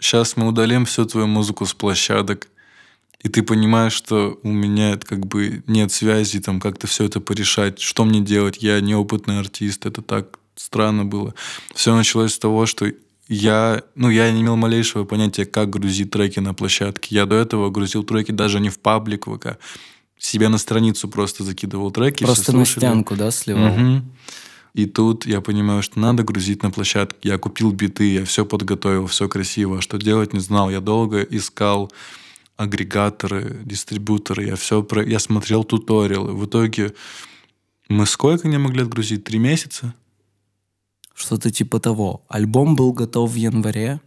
сейчас 0.00 0.36
мы 0.36 0.48
удалим 0.48 0.84
всю 0.86 1.04
твою 1.04 1.28
музыку 1.28 1.66
с 1.66 1.74
площадок, 1.74 2.48
И 3.22 3.28
ты 3.28 3.42
понимаешь, 3.42 3.92
что 3.92 4.38
у 4.42 4.48
меня 4.50 4.92
это 4.92 5.06
как 5.06 5.26
бы 5.26 5.62
нет 5.66 5.92
связи, 5.92 6.40
там 6.40 6.58
как-то 6.58 6.86
все 6.86 7.04
это 7.04 7.20
порешать, 7.20 7.78
что 7.78 8.04
мне 8.04 8.20
делать, 8.20 8.62
я 8.62 8.80
неопытный 8.80 9.38
артист, 9.40 9.84
это 9.84 10.00
так 10.00 10.38
странно 10.56 11.04
было. 11.04 11.34
Все 11.74 11.94
началось 11.94 12.32
с 12.32 12.38
того, 12.38 12.64
что 12.64 12.90
я, 13.28 13.82
ну, 13.94 14.08
я 14.08 14.32
не 14.32 14.40
имел 14.40 14.56
малейшего 14.56 15.04
понятия, 15.04 15.44
как 15.44 15.68
грузить 15.68 16.10
треки 16.10 16.40
на 16.40 16.54
площадке. 16.54 17.14
Я 17.14 17.26
до 17.26 17.36
этого 17.36 17.68
грузил 17.68 18.04
треки 18.04 18.32
даже 18.32 18.58
не 18.58 18.70
в 18.70 18.78
паблик 18.78 19.26
ВК, 19.26 19.58
себе 20.18 20.48
на 20.48 20.56
страницу 20.56 21.06
просто 21.06 21.44
закидывал 21.44 21.90
треки. 21.90 22.24
Просто 22.24 22.56
на 22.56 22.64
стенку, 22.64 23.16
да, 23.16 23.30
сливал? 23.30 23.72
Угу. 23.74 24.02
И 24.74 24.86
тут 24.86 25.26
я 25.26 25.40
понимаю, 25.40 25.82
что 25.82 25.98
надо 25.98 26.22
грузить 26.22 26.62
на 26.62 26.70
площадке. 26.70 27.28
Я 27.28 27.38
купил 27.38 27.72
биты, 27.72 28.12
я 28.12 28.24
все 28.24 28.44
подготовил, 28.44 29.06
все 29.06 29.28
красиво. 29.28 29.78
А 29.78 29.80
что 29.80 29.98
делать 29.98 30.32
не 30.32 30.40
знал. 30.40 30.70
Я 30.70 30.80
долго 30.80 31.22
искал 31.22 31.90
агрегаторы, 32.56 33.60
дистрибуторы. 33.64 34.44
Я 34.44 34.56
все 34.56 34.82
про... 34.82 35.04
Я 35.04 35.18
смотрел 35.18 35.64
туториалы. 35.64 36.34
В 36.34 36.44
итоге 36.46 36.94
мы 37.88 38.06
сколько 38.06 38.48
не 38.48 38.58
могли 38.58 38.82
отгрузить? 38.82 39.24
Три 39.24 39.38
месяца? 39.38 39.94
Что-то 41.14 41.50
типа 41.50 41.80
того. 41.80 42.22
Альбом 42.28 42.76
был 42.76 42.92
готов 42.92 43.32
в 43.32 43.34
январе. 43.34 44.00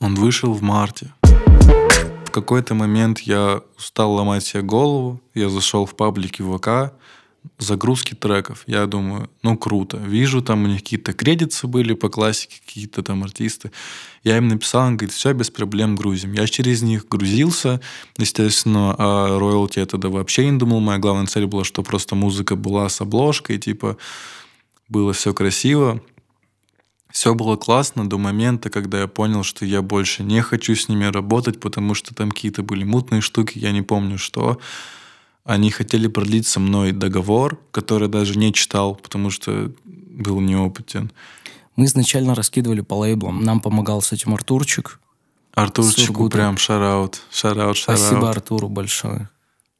Он 0.00 0.14
вышел 0.14 0.52
в 0.52 0.62
марте. 0.62 1.12
В 1.22 2.30
какой-то 2.30 2.74
момент 2.74 3.20
я 3.20 3.62
устал 3.76 4.12
ломать 4.12 4.44
себе 4.44 4.62
голову. 4.62 5.20
Я 5.34 5.48
зашел 5.48 5.86
в 5.86 5.94
паблики 5.94 6.42
ВК, 6.42 6.92
загрузки 7.58 8.14
треков. 8.14 8.64
Я 8.66 8.86
думаю, 8.86 9.30
ну 9.42 9.56
круто. 9.56 9.96
Вижу, 9.96 10.42
там 10.42 10.64
у 10.64 10.66
них 10.66 10.82
какие-то 10.82 11.12
кредиты 11.12 11.66
были 11.66 11.94
по 11.94 12.08
классике, 12.08 12.60
какие-то 12.64 13.02
там 13.02 13.24
артисты. 13.24 13.70
Я 14.24 14.36
им 14.36 14.48
написал, 14.48 14.86
он 14.86 14.96
говорит, 14.96 15.14
все, 15.14 15.32
без 15.32 15.50
проблем 15.50 15.96
грузим. 15.96 16.32
Я 16.32 16.46
через 16.46 16.82
них 16.82 17.08
грузился, 17.08 17.80
естественно, 18.16 18.94
а 18.98 19.38
роялти 19.38 19.78
это 19.80 19.98
да 19.98 20.08
вообще 20.08 20.50
не 20.50 20.58
думал. 20.58 20.80
Моя 20.80 20.98
главная 20.98 21.26
цель 21.26 21.46
была, 21.46 21.64
что 21.64 21.82
просто 21.82 22.14
музыка 22.14 22.56
была 22.56 22.88
с 22.88 23.00
обложкой, 23.00 23.58
типа 23.58 23.96
было 24.88 25.12
все 25.12 25.32
красиво. 25.34 26.02
Все 27.10 27.34
было 27.34 27.56
классно 27.56 28.08
до 28.08 28.18
момента, 28.18 28.68
когда 28.68 29.00
я 29.00 29.06
понял, 29.06 29.42
что 29.42 29.64
я 29.64 29.80
больше 29.80 30.22
не 30.22 30.42
хочу 30.42 30.74
с 30.74 30.88
ними 30.88 31.06
работать, 31.06 31.58
потому 31.58 31.94
что 31.94 32.14
там 32.14 32.30
какие-то 32.30 32.62
были 32.62 32.84
мутные 32.84 33.22
штуки, 33.22 33.58
я 33.58 33.72
не 33.72 33.82
помню 33.82 34.18
что. 34.18 34.58
Они 35.48 35.70
хотели 35.70 36.08
продлить 36.08 36.46
со 36.46 36.60
мной 36.60 36.92
договор, 36.92 37.58
который 37.70 38.08
даже 38.08 38.38
не 38.38 38.52
читал, 38.52 38.94
потому 38.94 39.30
что 39.30 39.72
был 39.86 40.40
неопытен. 40.40 41.10
Мы 41.74 41.86
изначально 41.86 42.34
раскидывали 42.34 42.82
по 42.82 42.92
лейблам. 42.92 43.42
Нам 43.42 43.60
помогал 43.60 44.02
с 44.02 44.12
этим 44.12 44.34
Артурчик. 44.34 45.00
Артурчику 45.54 46.28
прям 46.28 46.58
шараут. 46.58 47.22
Шараут, 47.30 47.78
шараут. 47.78 47.98
Спасибо 47.98 48.28
Артуру 48.28 48.68
большое. 48.68 49.30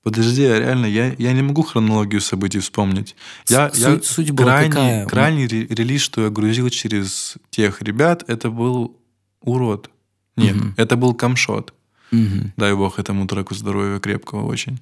Подожди, 0.02 0.46
а 0.46 0.58
реально, 0.58 0.86
я, 0.86 1.14
я 1.18 1.34
не 1.34 1.42
могу 1.42 1.60
хронологию 1.60 2.22
событий 2.22 2.60
вспомнить. 2.60 3.14
Я, 3.46 3.68
суть, 3.68 3.78
я 3.78 4.00
суть 4.02 4.30
была 4.30 4.52
крайний, 4.52 4.70
какая? 4.70 5.06
крайний 5.06 5.46
релиз, 5.46 6.00
что 6.00 6.22
я 6.22 6.30
грузил 6.30 6.70
через 6.70 7.34
тех 7.50 7.82
ребят, 7.82 8.24
это 8.26 8.48
был 8.50 8.96
урод. 9.42 9.90
Нет, 10.34 10.56
угу. 10.56 10.68
это 10.78 10.96
был 10.96 11.12
камшот. 11.12 11.74
Угу. 12.10 12.52
Дай 12.56 12.74
бог 12.74 12.98
этому 12.98 13.26
треку 13.26 13.54
здоровья 13.54 13.98
крепкого 14.00 14.46
очень. 14.46 14.80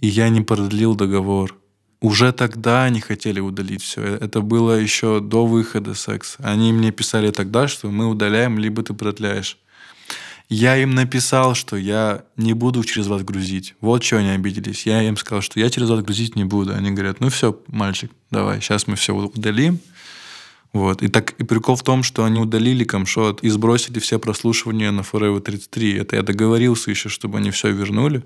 И 0.00 0.08
я 0.08 0.28
не 0.30 0.40
продлил 0.40 0.94
договор. 0.94 1.56
Уже 2.00 2.32
тогда 2.32 2.84
они 2.84 3.00
хотели 3.00 3.40
удалить 3.40 3.82
все. 3.82 4.02
Это 4.02 4.40
было 4.40 4.72
еще 4.72 5.20
до 5.20 5.46
выхода 5.46 5.94
секса. 5.94 6.38
Они 6.42 6.72
мне 6.72 6.90
писали 6.90 7.30
тогда, 7.30 7.68
что 7.68 7.90
мы 7.90 8.06
удаляем, 8.06 8.58
либо 8.58 8.82
ты 8.82 8.94
продляешь. 8.94 9.58
Я 10.48 10.76
им 10.78 10.94
написал, 10.94 11.54
что 11.54 11.76
я 11.76 12.24
не 12.36 12.54
буду 12.54 12.82
через 12.82 13.06
вас 13.06 13.22
грузить. 13.22 13.74
Вот 13.80 14.02
чего 14.02 14.20
они 14.20 14.30
обиделись. 14.30 14.86
Я 14.86 15.02
им 15.02 15.16
сказал, 15.16 15.42
что 15.42 15.60
я 15.60 15.68
через 15.68 15.90
вас 15.90 16.02
грузить 16.02 16.34
не 16.34 16.44
буду. 16.44 16.74
Они 16.74 16.90
говорят, 16.90 17.20
ну 17.20 17.28
все, 17.28 17.60
мальчик, 17.68 18.10
давай, 18.30 18.60
сейчас 18.60 18.86
мы 18.86 18.96
все 18.96 19.14
удалим. 19.14 19.78
Вот. 20.72 21.02
И 21.02 21.08
так 21.08 21.32
и 21.32 21.44
прикол 21.44 21.76
в 21.76 21.82
том, 21.82 22.02
что 22.02 22.24
они 22.24 22.40
удалили 22.40 22.84
камшот 22.84 23.42
и 23.42 23.48
сбросили 23.48 23.98
все 23.98 24.18
прослушивания 24.18 24.90
на 24.90 25.02
Forever 25.02 25.40
33. 25.40 25.98
Это 25.98 26.16
я 26.16 26.22
договорился 26.22 26.90
еще, 26.90 27.08
чтобы 27.08 27.38
они 27.38 27.50
все 27.50 27.70
вернули. 27.70 28.24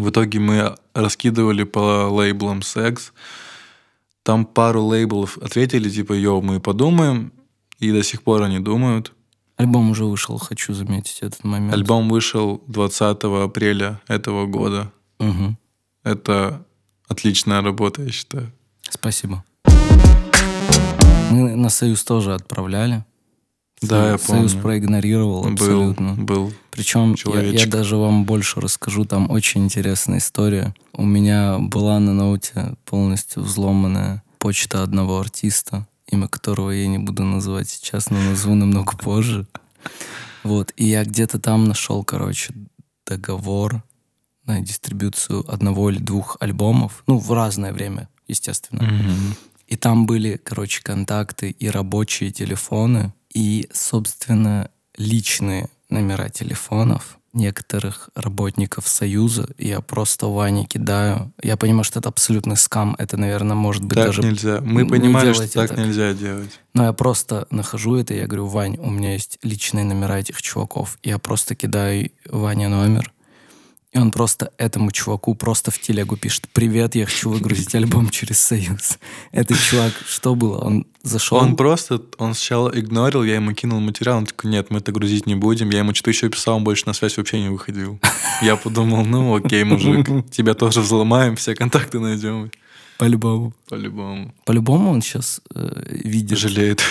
В 0.00 0.08
итоге 0.08 0.38
мы 0.38 0.74
раскидывали 0.94 1.64
по 1.64 2.08
лейблам 2.08 2.62
секс. 2.62 3.12
Там 4.22 4.46
пару 4.46 4.82
лейблов 4.82 5.36
ответили, 5.38 5.90
типа, 5.90 6.14
йоу, 6.14 6.40
мы 6.40 6.58
подумаем. 6.58 7.32
И 7.80 7.92
до 7.92 8.02
сих 8.02 8.22
пор 8.22 8.42
они 8.42 8.60
думают. 8.60 9.12
Альбом 9.56 9.90
уже 9.90 10.06
вышел, 10.06 10.38
хочу 10.38 10.72
заметить 10.72 11.18
этот 11.20 11.44
момент. 11.44 11.74
Альбом 11.74 12.08
вышел 12.08 12.62
20 12.66 13.24
апреля 13.24 14.00
этого 14.08 14.46
года. 14.46 14.90
Угу. 15.18 15.56
Это 16.04 16.64
отличная 17.06 17.60
работа, 17.60 18.02
я 18.02 18.10
считаю. 18.10 18.50
Спасибо. 18.88 19.44
Мы 21.30 21.56
на 21.56 21.68
Союз 21.68 22.02
тоже 22.04 22.32
отправляли. 22.34 23.04
Да, 23.82 24.12
я 24.12 24.18
помню. 24.18 24.48
Союз 24.48 24.62
проигнорировал 24.62 25.46
абсолютно. 25.46 26.14
Был, 26.14 26.24
был 26.24 26.52
Причем 26.70 27.14
я, 27.32 27.40
я 27.40 27.66
даже 27.66 27.96
вам 27.96 28.24
больше 28.24 28.60
расскажу, 28.60 29.04
там 29.06 29.30
очень 29.30 29.64
интересная 29.64 30.18
история. 30.18 30.74
У 30.92 31.04
меня 31.04 31.58
была 31.58 31.98
на 31.98 32.12
ноуте 32.12 32.74
полностью 32.84 33.42
взломанная 33.42 34.22
почта 34.38 34.82
одного 34.82 35.18
артиста, 35.18 35.86
имя 36.06 36.28
которого 36.28 36.70
я 36.70 36.86
не 36.88 36.98
буду 36.98 37.24
называть 37.24 37.70
сейчас, 37.70 38.10
но 38.10 38.20
назову 38.20 38.54
намного 38.54 38.96
позже. 38.96 39.46
Вот, 40.42 40.72
и 40.76 40.84
я 40.86 41.04
где-то 41.04 41.38
там 41.38 41.66
нашел, 41.66 42.04
короче, 42.04 42.54
договор 43.06 43.82
на 44.44 44.60
дистрибуцию 44.60 45.44
одного 45.50 45.90
или 45.90 45.98
двух 45.98 46.36
альбомов, 46.40 47.02
ну, 47.06 47.18
в 47.18 47.32
разное 47.32 47.72
время, 47.72 48.08
естественно. 48.26 48.80
Mm-hmm. 48.80 49.36
И 49.68 49.76
там 49.76 50.06
были, 50.06 50.40
короче, 50.42 50.82
контакты 50.82 51.50
и 51.50 51.68
рабочие 51.68 52.30
телефоны, 52.30 53.12
и, 53.32 53.68
собственно, 53.72 54.70
личные 54.96 55.68
номера 55.88 56.28
телефонов 56.28 57.18
некоторых 57.32 58.10
работников 58.14 58.88
Союза. 58.88 59.48
Я 59.56 59.80
просто 59.80 60.26
Ване 60.26 60.64
кидаю. 60.64 61.32
Я 61.42 61.56
понимаю, 61.56 61.84
что 61.84 62.00
это 62.00 62.08
абсолютный 62.08 62.56
скам. 62.56 62.96
Это, 62.98 63.16
наверное, 63.16 63.54
может 63.54 63.84
быть 63.84 63.96
так 63.96 64.06
даже... 64.06 64.22
нельзя. 64.22 64.60
Мы 64.60 64.82
не 64.82 64.88
понимали, 64.88 65.32
что 65.32 65.46
делайте 65.46 65.68
так 65.68 65.78
нельзя 65.78 66.12
делать. 66.12 66.60
Но 66.74 66.84
я 66.84 66.92
просто 66.92 67.46
нахожу 67.50 67.96
это, 67.96 68.14
я 68.14 68.26
говорю, 68.26 68.46
Вань, 68.46 68.76
у 68.78 68.90
меня 68.90 69.12
есть 69.12 69.38
личные 69.42 69.84
номера 69.84 70.18
этих 70.18 70.42
чуваков. 70.42 70.98
Я 71.02 71.18
просто 71.18 71.54
кидаю 71.54 72.10
Ване 72.28 72.68
номер. 72.68 73.12
И 73.92 73.98
он 73.98 74.12
просто 74.12 74.52
этому 74.56 74.92
чуваку 74.92 75.34
просто 75.34 75.72
в 75.72 75.80
телегу 75.80 76.16
пишет 76.16 76.48
«Привет, 76.52 76.94
я 76.94 77.06
хочу 77.06 77.28
выгрузить 77.28 77.74
альбом 77.74 78.08
через 78.10 78.38
Союз». 78.38 79.00
Этот 79.32 79.58
чувак, 79.58 79.92
что 80.06 80.36
было? 80.36 80.58
Он 80.58 80.86
зашел? 81.02 81.38
Он 81.38 81.56
просто, 81.56 82.00
он 82.18 82.34
сначала 82.34 82.70
игнорил, 82.70 83.24
я 83.24 83.34
ему 83.34 83.52
кинул 83.52 83.80
материал, 83.80 84.18
он 84.18 84.26
такой 84.26 84.48
«Нет, 84.48 84.70
мы 84.70 84.78
это 84.78 84.92
грузить 84.92 85.26
не 85.26 85.34
будем». 85.34 85.70
Я 85.70 85.80
ему 85.80 85.92
что-то 85.92 86.10
еще 86.10 86.28
писал, 86.28 86.58
он 86.58 86.64
больше 86.64 86.84
на 86.86 86.92
связь 86.92 87.16
вообще 87.16 87.40
не 87.40 87.48
выходил. 87.48 87.98
Я 88.42 88.54
подумал, 88.54 89.04
ну 89.04 89.34
окей, 89.34 89.64
мужик, 89.64 90.06
тебя 90.30 90.54
тоже 90.54 90.82
взломаем, 90.82 91.34
все 91.34 91.56
контакты 91.56 91.98
найдем. 91.98 92.52
По-любому. 92.96 93.54
По-любому. 93.68 94.32
По-любому 94.44 94.90
он 94.90 95.02
сейчас 95.02 95.40
э, 95.54 95.82
видит. 95.88 96.38
Жалеет. 96.38 96.82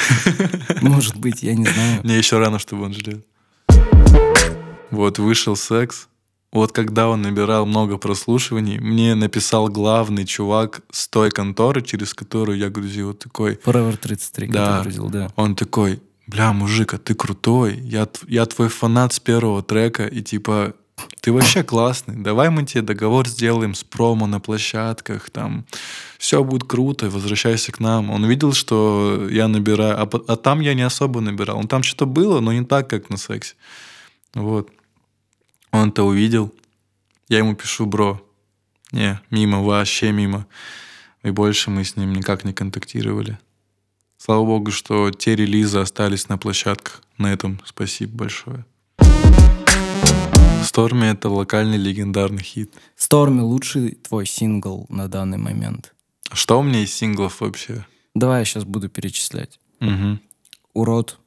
Может 0.82 1.16
быть, 1.16 1.44
я 1.44 1.54
не 1.54 1.66
знаю. 1.66 2.02
Мне 2.04 2.18
еще 2.18 2.40
рано, 2.40 2.60
чтобы 2.60 2.86
он 2.86 2.94
жалел. 2.94 3.22
Вот, 4.90 5.20
вышел 5.20 5.56
секс. 5.56 6.09
Вот 6.52 6.72
когда 6.72 7.10
он 7.10 7.22
набирал 7.22 7.66
много 7.66 7.98
прослушиваний, 7.98 8.80
мне 8.80 9.14
написал 9.14 9.68
главный 9.68 10.26
чувак 10.26 10.82
с 10.92 11.08
той 11.08 11.30
конторы, 11.30 11.82
через 11.84 12.14
которую 12.14 12.58
я 12.58 12.70
грузил 12.70 13.14
такой... 13.14 13.60
Forever 13.64 13.98
33, 13.98 14.48
да, 14.48 14.82
грузил, 14.82 15.10
да. 15.10 15.32
Он 15.36 15.56
такой, 15.56 16.02
бля, 16.26 16.52
мужик, 16.52 16.96
а 16.96 16.98
ты 16.98 17.14
крутой, 17.14 17.78
я, 17.78 18.08
я 18.28 18.46
твой 18.48 18.70
фанат 18.70 19.14
с 19.14 19.20
первого 19.20 19.62
трека, 19.62 20.08
и 20.08 20.24
типа, 20.24 20.74
ты 21.22 21.32
вообще 21.32 21.64
классный, 21.64 22.16
давай 22.16 22.50
мы 22.50 22.66
тебе 22.66 22.82
договор 22.82 23.28
сделаем 23.28 23.76
с 23.76 23.84
промо 23.84 24.26
на 24.26 24.40
площадках, 24.40 25.30
там, 25.30 25.66
все 26.18 26.44
будет 26.44 26.64
круто, 26.64 27.12
возвращайся 27.12 27.72
к 27.72 27.80
нам. 27.80 28.10
Он 28.10 28.26
видел, 28.26 28.54
что 28.54 29.28
я 29.30 29.48
набираю, 29.48 30.02
а, 30.02 30.10
а 30.28 30.36
там 30.36 30.62
я 30.62 30.74
не 30.74 30.82
особо 30.82 31.22
набирал. 31.22 31.62
Ну, 31.62 31.68
там 31.68 31.84
что-то 31.84 32.06
было, 32.08 32.40
но 32.40 32.52
не 32.54 32.66
так, 32.66 32.90
как 32.90 33.10
на 33.10 33.18
сексе. 33.18 33.56
Вот. 34.34 34.70
Он 35.72 35.90
это 35.90 36.04
увидел. 36.04 36.54
Я 37.28 37.40
ему 37.40 37.56
пишу, 37.56 37.86
бро, 37.86 38.22
не, 38.92 39.20
мимо, 39.30 39.62
вообще 39.62 40.12
мимо. 40.12 40.48
И 41.24 41.32
больше 41.32 41.70
мы 41.70 41.84
с 41.84 41.96
ним 41.96 42.14
никак 42.14 42.44
не 42.44 42.54
контактировали. 42.54 43.38
Слава 44.18 44.46
богу, 44.46 44.72
что 44.72 45.12
те 45.12 45.36
релизы 45.36 45.80
остались 45.80 46.28
на 46.28 46.38
площадках. 46.38 47.04
На 47.18 47.32
этом 47.32 47.62
спасибо 47.66 48.18
большое. 48.18 48.66
Сторми— 50.64 51.08
это 51.08 51.30
локальный 51.30 51.78
легендарный 51.78 52.44
хит. 52.44 52.74
Сторми— 52.96 53.40
лучший 53.42 53.92
твой 53.92 54.26
сингл 54.26 54.86
на 54.90 55.08
данный 55.08 55.38
момент. 55.38 55.94
Что 56.32 56.60
у 56.60 56.64
меня 56.64 56.82
из 56.82 56.94
синглов 56.94 57.42
вообще? 57.42 57.86
Давай 58.14 58.40
я 58.40 58.46
сейчас 58.46 58.66
буду 58.66 58.90
перечислять. 58.90 59.60
Угу. 59.82 60.20
«Урод», 60.74 61.20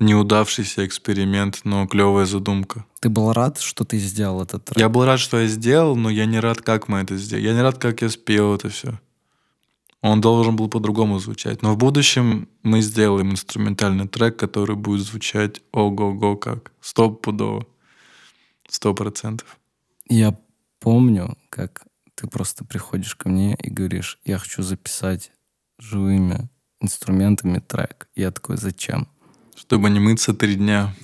неудавшийся 0.00 0.86
эксперимент, 0.86 1.60
но 1.64 1.86
клевая 1.86 2.26
задумка. 2.26 2.84
Ты 3.00 3.08
был 3.08 3.32
рад, 3.32 3.60
что 3.60 3.84
ты 3.84 3.98
сделал 3.98 4.42
этот 4.42 4.64
трек? 4.64 4.78
Я 4.78 4.88
был 4.88 5.04
рад, 5.04 5.20
что 5.20 5.38
я 5.38 5.46
сделал, 5.46 5.94
но 5.94 6.10
я 6.10 6.26
не 6.26 6.40
рад, 6.40 6.62
как 6.62 6.88
мы 6.88 6.98
это 7.00 7.16
сделали. 7.16 7.46
Я 7.46 7.54
не 7.54 7.60
рад, 7.60 7.78
как 7.78 8.02
я 8.02 8.08
спел 8.08 8.54
это 8.54 8.68
все. 8.70 8.98
Он 10.02 10.20
должен 10.20 10.56
был 10.56 10.68
по-другому 10.68 11.18
звучать. 11.18 11.62
Но 11.62 11.74
в 11.74 11.76
будущем 11.76 12.48
мы 12.62 12.80
сделаем 12.80 13.32
инструментальный 13.32 14.08
трек, 14.08 14.36
который 14.38 14.74
будет 14.74 15.06
звучать 15.06 15.60
ого-го 15.72 16.36
как. 16.36 16.72
Стоп-пудово. 16.80 17.66
Сто 18.68 18.94
процентов. 18.94 19.58
Я 20.08 20.38
помню, 20.78 21.36
как 21.50 21.84
ты 22.14 22.26
просто 22.26 22.64
приходишь 22.64 23.14
ко 23.14 23.28
мне 23.28 23.54
и 23.56 23.70
говоришь, 23.70 24.18
я 24.24 24.38
хочу 24.38 24.62
записать 24.62 25.32
живыми 25.78 26.48
инструментами 26.80 27.58
трек. 27.58 28.08
Я 28.14 28.30
такой, 28.30 28.56
зачем? 28.56 29.08
Чтобы 29.60 29.90
не 29.90 30.00
мыться 30.00 30.32
три 30.32 30.54
дня. 30.54 30.94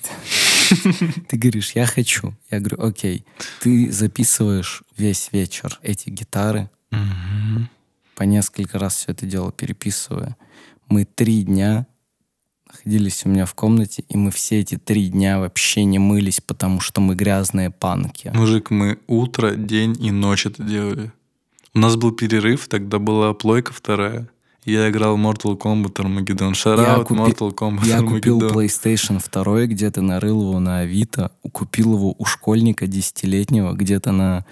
Ты 1.28 1.36
говоришь, 1.36 1.72
я 1.72 1.84
хочу. 1.84 2.34
Я 2.50 2.58
говорю, 2.58 2.82
окей. 2.82 3.24
Ты 3.60 3.92
записываешь 3.92 4.82
весь 4.96 5.28
вечер 5.32 5.78
эти 5.82 6.08
гитары, 6.08 6.70
по 8.14 8.22
несколько 8.22 8.78
раз 8.78 8.96
все 8.96 9.12
это 9.12 9.26
дело 9.26 9.52
переписывая. 9.52 10.36
Мы 10.88 11.04
три 11.04 11.42
дня 11.42 11.86
находились 12.66 13.26
у 13.26 13.28
меня 13.28 13.44
в 13.44 13.54
комнате, 13.54 14.04
и 14.08 14.16
мы 14.16 14.30
все 14.30 14.60
эти 14.60 14.78
три 14.78 15.08
дня 15.08 15.38
вообще 15.38 15.84
не 15.84 15.98
мылись, 15.98 16.40
потому 16.40 16.80
что 16.80 17.02
мы 17.02 17.14
грязные 17.14 17.70
панки. 17.70 18.32
Мужик, 18.34 18.70
мы 18.70 18.98
утро, 19.06 19.54
день 19.54 20.02
и 20.02 20.10
ночь 20.10 20.46
это 20.46 20.62
делали. 20.62 21.12
У 21.74 21.78
нас 21.78 21.96
был 21.96 22.10
перерыв, 22.10 22.68
тогда 22.68 22.98
была 22.98 23.34
плойка 23.34 23.74
вторая. 23.74 24.30
Я 24.66 24.90
играл 24.90 25.16
Mortal 25.16 25.56
Kombat 25.56 25.94
Armageddon. 25.94 26.52
Шараут 26.54 27.06
купи- 27.06 27.20
Mortal 27.20 27.54
Kombat 27.54 27.86
Я 27.86 28.02
купил 28.02 28.40
Armageddon. 28.40 28.52
PlayStation 28.52 29.22
2 29.22 29.66
где-то, 29.66 30.02
нарыл 30.02 30.42
его 30.42 30.58
на 30.58 30.80
Авито, 30.80 31.30
купил 31.52 31.94
его 31.94 32.14
у 32.18 32.24
школьника 32.24 32.88
десятилетнего 32.88 33.72
где-то 33.74 34.10
на 34.10 34.44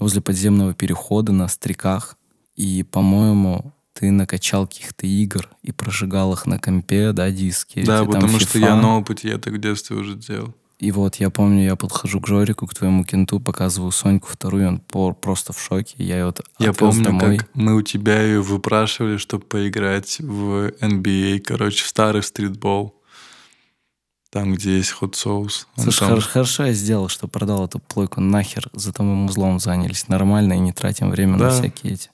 возле 0.00 0.20
подземного 0.20 0.74
перехода 0.74 1.32
на 1.32 1.46
стреках. 1.46 2.16
И, 2.56 2.82
по-моему, 2.82 3.72
ты 3.92 4.10
накачал 4.10 4.66
каких-то 4.66 5.06
игр 5.06 5.48
и 5.62 5.70
прожигал 5.72 6.32
их 6.32 6.46
на 6.46 6.58
компе, 6.58 7.12
да, 7.12 7.30
диски. 7.30 7.84
Да, 7.84 8.04
потому 8.04 8.40
что 8.40 8.58
FIFA. 8.58 8.62
я 8.62 8.76
на 8.76 8.98
опыте, 8.98 9.28
я 9.28 9.38
так 9.38 9.54
в 9.54 9.58
детстве 9.58 9.96
уже 9.96 10.16
делал. 10.16 10.52
И 10.80 10.92
вот 10.92 11.16
я 11.16 11.28
помню, 11.28 11.62
я 11.64 11.76
подхожу 11.76 12.20
к 12.20 12.26
Жорику, 12.26 12.66
к 12.66 12.72
твоему 12.74 13.04
кенту, 13.04 13.38
показываю 13.38 13.92
Соньку 13.92 14.28
вторую, 14.28 14.66
он 14.68 14.78
по- 14.80 15.12
просто 15.12 15.52
в 15.52 15.60
шоке. 15.60 15.94
Я 15.98 16.18
ее 16.18 16.24
вот 16.26 16.40
Я 16.58 16.72
помню, 16.72 17.04
домой. 17.04 17.36
как 17.38 17.48
мы 17.54 17.74
у 17.76 17.82
тебя 17.82 18.20
ее 18.22 18.40
выпрашивали, 18.40 19.18
чтобы 19.18 19.44
поиграть 19.44 20.18
в 20.20 20.72
NBA, 20.80 21.40
короче, 21.40 21.84
в 21.84 21.88
старый 21.88 22.22
стритбол. 22.22 22.94
Там, 24.30 24.54
где 24.54 24.76
есть 24.78 24.92
хот 24.92 25.16
соус. 25.16 25.66
Слушай, 25.76 25.98
там- 26.00 26.08
хор- 26.10 26.20
хорошо 26.22 26.64
я 26.66 26.72
сделал, 26.72 27.08
что 27.08 27.28
продал 27.28 27.66
эту 27.66 27.78
плойку 27.80 28.20
нахер, 28.20 28.70
зато 28.72 29.02
мы 29.02 29.26
узлом 29.26 29.58
занялись 29.60 30.08
нормально 30.08 30.54
и 30.54 30.58
не 30.60 30.72
тратим 30.72 31.10
время 31.10 31.32
на 31.32 31.38
Да. 31.38 31.50
всякие 31.50 31.94
эти. 31.94 32.10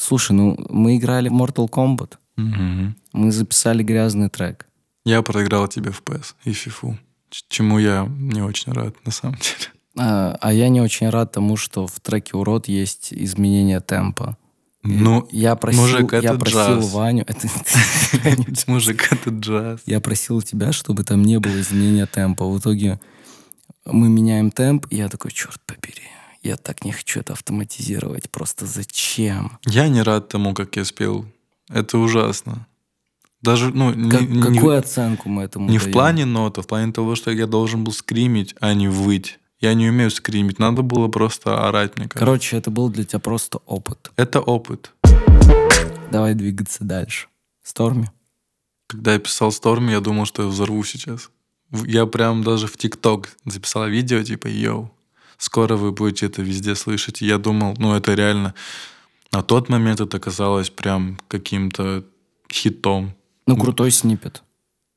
Слушай, 0.00 0.32
ну 0.32 0.56
мы 0.70 0.96
играли 0.96 1.28
в 1.28 1.32
Mortal 1.34 1.68
Kombat, 1.68 2.14
Мгм. 2.36 2.96
мы 3.12 3.30
записали 3.30 3.82
грязный 3.82 4.30
трек. 4.30 4.66
Я 5.04 5.20
проиграл 5.22 5.68
тебе 5.68 5.90
в 5.92 6.02
PES 6.02 6.34
и 6.44 6.50
FIFA. 6.52 6.96
Чему 7.48 7.78
я 7.78 8.06
не 8.08 8.42
очень 8.42 8.72
рад, 8.72 8.94
на 9.06 9.12
самом 9.12 9.36
деле. 9.36 9.72
А, 9.98 10.36
а 10.40 10.52
я 10.52 10.68
не 10.68 10.80
очень 10.80 11.08
рад 11.08 11.32
тому, 11.32 11.56
что 11.56 11.86
в 11.86 12.00
треке 12.00 12.36
«Урод» 12.36 12.68
есть 12.68 13.12
изменение 13.12 13.80
темпа. 13.80 14.36
Ну, 14.82 15.28
я 15.30 15.54
просил, 15.54 15.82
мужик, 15.82 16.12
я 16.12 16.18
это 16.18 16.38
просил 16.38 16.80
джаз. 16.80 16.92
Ваню... 16.92 17.24
Это, 17.26 17.46
мужик, 18.66 19.12
это 19.12 19.30
джаз. 19.30 19.80
Я 19.86 20.00
просил 20.00 20.42
тебя, 20.42 20.72
чтобы 20.72 21.04
там 21.04 21.22
не 21.22 21.38
было 21.38 21.60
изменения 21.60 22.06
темпа. 22.06 22.46
В 22.46 22.58
итоге 22.58 23.00
мы 23.84 24.08
меняем 24.08 24.50
темп, 24.50 24.86
и 24.90 24.96
я 24.96 25.08
такой, 25.08 25.30
черт 25.30 25.60
побери, 25.66 26.08
я 26.42 26.56
так 26.56 26.84
не 26.84 26.90
хочу 26.90 27.20
это 27.20 27.34
автоматизировать. 27.34 28.28
Просто 28.30 28.66
зачем? 28.66 29.58
Я 29.64 29.88
не 29.88 30.02
рад 30.02 30.28
тому, 30.28 30.52
как 30.52 30.74
я 30.76 30.84
спел. 30.84 31.26
Это 31.68 31.98
ужасно. 31.98 32.66
Даже, 33.42 33.70
ну, 33.70 33.92
не, 33.92 34.10
Как- 34.10 34.28
не- 34.28 34.40
какую 34.42 34.78
оценку 34.78 35.28
мы 35.28 35.42
этому 35.42 35.68
не 35.68 35.78
в 35.78 35.82
даем? 35.82 35.92
плане 35.92 36.24
нота, 36.24 36.62
в 36.62 36.66
плане 36.66 36.92
того, 36.92 37.16
что 37.16 37.30
я 37.32 37.46
должен 37.46 37.82
был 37.84 37.92
скримить, 37.92 38.54
а 38.60 38.72
не 38.74 38.88
выть. 38.88 39.38
Я 39.60 39.74
не 39.74 39.88
умею 39.88 40.10
скримить, 40.10 40.58
надо 40.58 40.82
было 40.82 41.08
просто 41.08 41.68
орать, 41.68 41.96
мне 41.96 42.06
кажется. 42.08 42.18
Короче, 42.18 42.56
это 42.56 42.70
был 42.70 42.88
для 42.88 43.04
тебя 43.04 43.18
просто 43.20 43.58
опыт. 43.66 44.10
Это 44.16 44.40
опыт. 44.40 44.92
Давай 46.10 46.34
двигаться 46.34 46.84
дальше. 46.84 47.28
Сторми. 47.62 48.06
Когда 48.88 49.12
я 49.14 49.18
писал 49.18 49.48
Storm, 49.50 49.90
я 49.90 50.00
думал, 50.00 50.26
что 50.26 50.42
я 50.42 50.48
взорву 50.48 50.84
сейчас. 50.84 51.30
В- 51.70 51.86
Я 51.86 52.06
прям 52.06 52.42
даже 52.42 52.66
в 52.66 52.76
ТикТок 52.76 53.30
записал 53.46 53.88
видео, 53.88 54.22
типа, 54.22 54.48
йоу, 54.48 54.90
скоро 55.38 55.76
вы 55.76 55.92
будете 55.92 56.26
это 56.26 56.42
везде 56.42 56.74
слышать. 56.74 57.22
И 57.22 57.26
я 57.26 57.38
думал, 57.38 57.74
ну 57.78 57.94
это 57.94 58.14
реально. 58.14 58.54
На 59.32 59.42
тот 59.42 59.68
момент 59.70 60.00
это 60.00 60.18
казалось 60.20 60.70
прям 60.70 61.18
каким-то 61.28 62.04
хитом. 62.52 63.14
Ну, 63.46 63.56
крутой 63.56 63.90
снипет. 63.90 64.42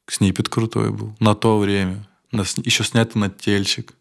Снипет 0.08 0.50
крутой 0.50 0.92
был. 0.92 1.16
На 1.20 1.36
то 1.36 1.58
время. 1.58 2.08
Еще 2.32 2.84
снято 2.84 3.18
на 3.18 3.30
тельчик. 3.30 3.94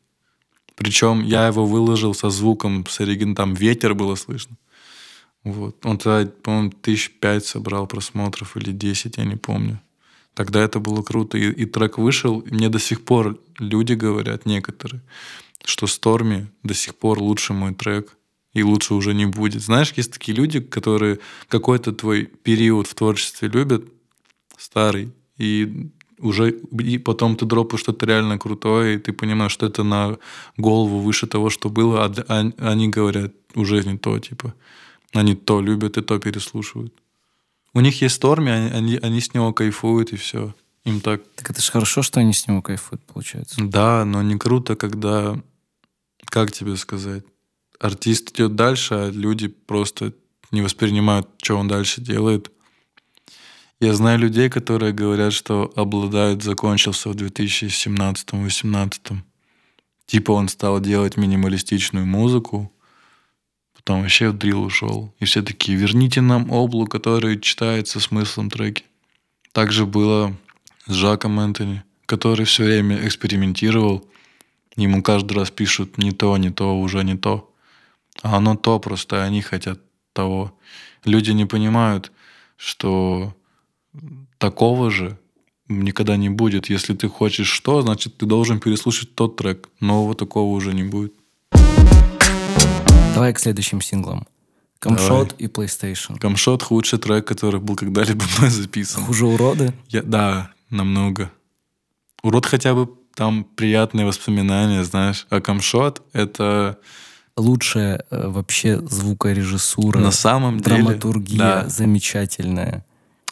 Причем 0.75 1.23
я 1.23 1.47
его 1.47 1.67
выложил 1.67 2.15
со 2.15 2.31
звуком, 2.31 2.85
с 2.87 3.01
оригин... 3.01 3.35
там 3.35 3.55
ветер 3.55 3.95
было 3.95 4.17
слышно. 4.17 4.57
Вот. 5.45 5.85
Он 5.87 5.99
тогда, 5.99 6.31
по-моему, 6.43 6.71
тысяч 6.71 7.11
пять 7.21 7.47
собрал 7.47 7.87
просмотров 7.87 8.57
или 8.57 8.73
10, 8.73 9.19
я 9.19 9.25
не 9.25 9.37
помню. 9.37 9.81
Тогда 10.35 10.61
это 10.63 10.81
было 10.81 11.03
круто. 11.03 11.39
И, 11.39 11.51
и 11.51 11.65
трек 11.65 11.99
вышел, 11.99 12.41
и 12.41 12.53
мне 12.53 12.69
до 12.69 12.79
сих 12.79 13.05
пор 13.05 13.39
люди 13.59 13.93
говорят, 13.93 14.47
некоторые, 14.47 15.01
что 15.65 15.87
Stormy 15.87 16.47
до 16.63 16.75
сих 16.75 16.97
пор 16.97 17.21
лучше 17.21 17.53
мой 17.53 17.75
трек, 17.75 18.17
и 18.53 18.63
лучше 18.63 18.95
уже 18.95 19.15
не 19.15 19.27
будет. 19.27 19.63
Знаешь, 19.63 19.93
есть 19.97 20.13
такие 20.13 20.37
люди, 20.37 20.61
которые 20.61 21.19
какой-то 21.49 21.93
твой 21.93 22.25
период 22.25 22.87
в 22.87 22.95
творчестве 22.95 23.49
любят, 23.49 23.85
старый, 24.59 25.13
и 25.39 25.91
уже 26.19 26.51
и 26.51 26.99
потом 26.99 27.37
ты 27.37 27.45
дропаешь 27.45 27.81
что-то 27.81 28.07
реально 28.07 28.39
крутое, 28.39 28.95
и 28.95 28.99
ты 28.99 29.13
понимаешь, 29.13 29.53
что 29.53 29.67
это 29.67 29.83
на 29.83 30.17
голову 30.57 31.01
выше 31.01 31.27
того, 31.27 31.51
что 31.51 31.69
было, 31.69 32.05
а 32.05 32.13
а 32.29 32.71
они 32.71 32.89
говорят 32.89 33.33
уже 33.55 33.85
не 33.85 33.99
то, 33.99 34.19
типа. 34.19 34.55
Они 35.13 35.35
то 35.35 35.61
любят 35.61 35.97
и 35.97 36.03
то 36.03 36.19
переслушивают. 36.19 36.93
У 37.73 37.81
них 37.81 38.03
есть 38.03 38.23
Stormy, 38.23 38.51
они, 38.51 38.71
они, 38.71 38.97
они 38.97 39.21
с 39.21 39.35
него 39.35 39.53
кайфуют, 39.53 40.13
и 40.13 40.17
все. 40.17 40.55
Им 40.85 41.01
так 41.01 41.23
Так 41.37 41.51
это 41.51 41.61
же 41.61 41.73
хорошо, 41.73 42.03
что 42.03 42.21
они 42.21 42.33
с 42.33 42.47
него 42.47 42.63
кайфуют, 42.63 43.03
получается. 43.05 43.57
да, 43.65 44.05
но 44.05 44.23
не 44.23 44.37
круто, 44.37 44.77
когда, 44.77 45.41
как 46.27 46.53
тебе 46.53 46.77
сказать, 46.77 47.25
артист 47.81 48.31
идет 48.31 48.55
дальше, 48.55 48.95
а 48.95 49.11
люди 49.11 49.49
просто 49.49 50.13
не 50.51 50.63
воспринимают, 50.63 51.29
что 51.43 51.57
он 51.57 51.69
дальше 51.69 52.01
делает. 52.01 52.51
Я 53.81 53.95
знаю 53.95 54.21
людей, 54.21 54.49
которые 54.49 54.93
говорят, 54.93 55.33
что 55.33 55.73
обладают 55.75 56.43
закончился 56.43 57.09
в 57.09 57.17
2017-2018. 57.17 59.19
Типа 60.07 60.33
он 60.33 60.49
стал 60.49 60.81
делать 60.81 61.17
минималистичную 61.17 62.07
музыку, 62.07 62.73
потом 63.75 64.03
вообще 64.03 64.31
в 64.31 64.39
дрил 64.39 64.63
ушел. 64.63 65.13
И 65.19 65.25
все 65.25 65.43
такие, 65.43 65.77
верните 65.77 66.21
нам 66.21 66.53
облу, 66.53 66.87
который 66.87 67.41
читается 67.41 68.01
смыслом 68.01 68.49
треки. 68.49 68.85
Также 69.53 69.87
было 69.87 70.37
с 70.87 70.93
Жаком 70.93 71.41
Энтони, 71.41 71.83
который 72.07 72.47
все 72.47 72.65
время 72.65 73.07
экспериментировал. 73.07 74.09
Ему 74.77 75.03
каждый 75.03 75.35
раз 75.35 75.51
пишут 75.51 75.99
не 75.99 76.13
то, 76.13 76.37
не 76.37 76.51
то, 76.51 76.79
уже 76.79 77.03
не 77.03 77.17
то. 77.17 77.53
А 78.23 78.37
оно 78.37 78.57
то 78.57 78.79
просто, 78.79 79.25
они 79.25 79.43
хотят 79.43 79.81
того. 80.13 80.57
Люди 81.05 81.33
не 81.33 81.45
понимают, 81.45 82.13
что 82.57 83.35
такого 84.39 84.91
же 84.91 85.19
никогда 85.69 86.17
не 86.17 86.29
будет. 86.29 86.69
Если 86.69 86.95
ты 86.95 87.09
хочешь 87.09 87.49
что, 87.49 87.83
значит 87.83 88.17
ты 88.19 88.27
должен 88.27 88.61
переслушать 88.61 89.15
тот 89.15 89.37
трек. 89.37 89.69
Нового 89.81 90.15
такого 90.15 90.55
уже 90.55 90.73
не 90.75 90.85
будет. 90.85 91.15
Давай 93.15 93.33
к 93.33 93.39
следующим 93.39 93.81
синглам. 93.81 94.27
Камшот 94.79 95.35
и 95.39 95.47
PlayStation. 95.47 96.19
Камшот 96.19 96.63
худший 96.63 96.99
трек, 96.99 97.27
который 97.27 97.61
был 97.61 97.77
когда-либо 97.77 98.25
мной 98.39 98.51
записан. 98.51 99.05
Хуже 99.05 99.27
уроды? 99.27 99.73
Я, 99.89 100.03
да, 100.03 100.51
намного. 100.69 101.31
Урод 102.23 102.47
хотя 102.47 102.75
бы 102.75 102.91
там 103.15 103.45
приятные 103.45 104.05
воспоминания, 104.05 104.85
знаешь. 104.85 105.27
А 105.31 105.41
камшот— 105.41 106.03
это 106.13 106.79
Лучшая 107.37 108.05
э, 108.11 108.29
вообще 108.29 108.79
звукорежиссура. 108.79 109.99
на 109.99 110.11
самом 110.11 110.61
деле... 110.61 110.83
Драматургия 110.83 111.39
да, 111.39 111.69
замечательная. 111.69 112.85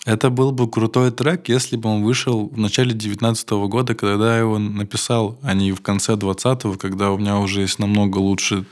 Это 0.04 0.30
был 0.30 0.50
бы 0.52 0.68
крутой 0.68 1.10
трек, 1.12 1.48
если 1.48 1.76
бы 1.76 1.88
он 1.88 2.02
вышел 2.02 2.48
в 2.48 2.58
начале 2.58 2.92
19 2.92 3.48
года, 3.68 3.94
когда 3.94 4.34
я 4.34 4.40
его 4.40 4.58
написал, 4.58 5.38
а 5.42 5.54
не 5.54 5.72
в 5.72 5.80
конце 5.80 6.14
20-го, 6.14 6.74
когда 6.76 7.10
у 7.12 7.18
меня 7.18 7.38
уже 7.38 7.60
есть 7.62 7.78
намного 7.78 8.18
лучше 8.18 8.64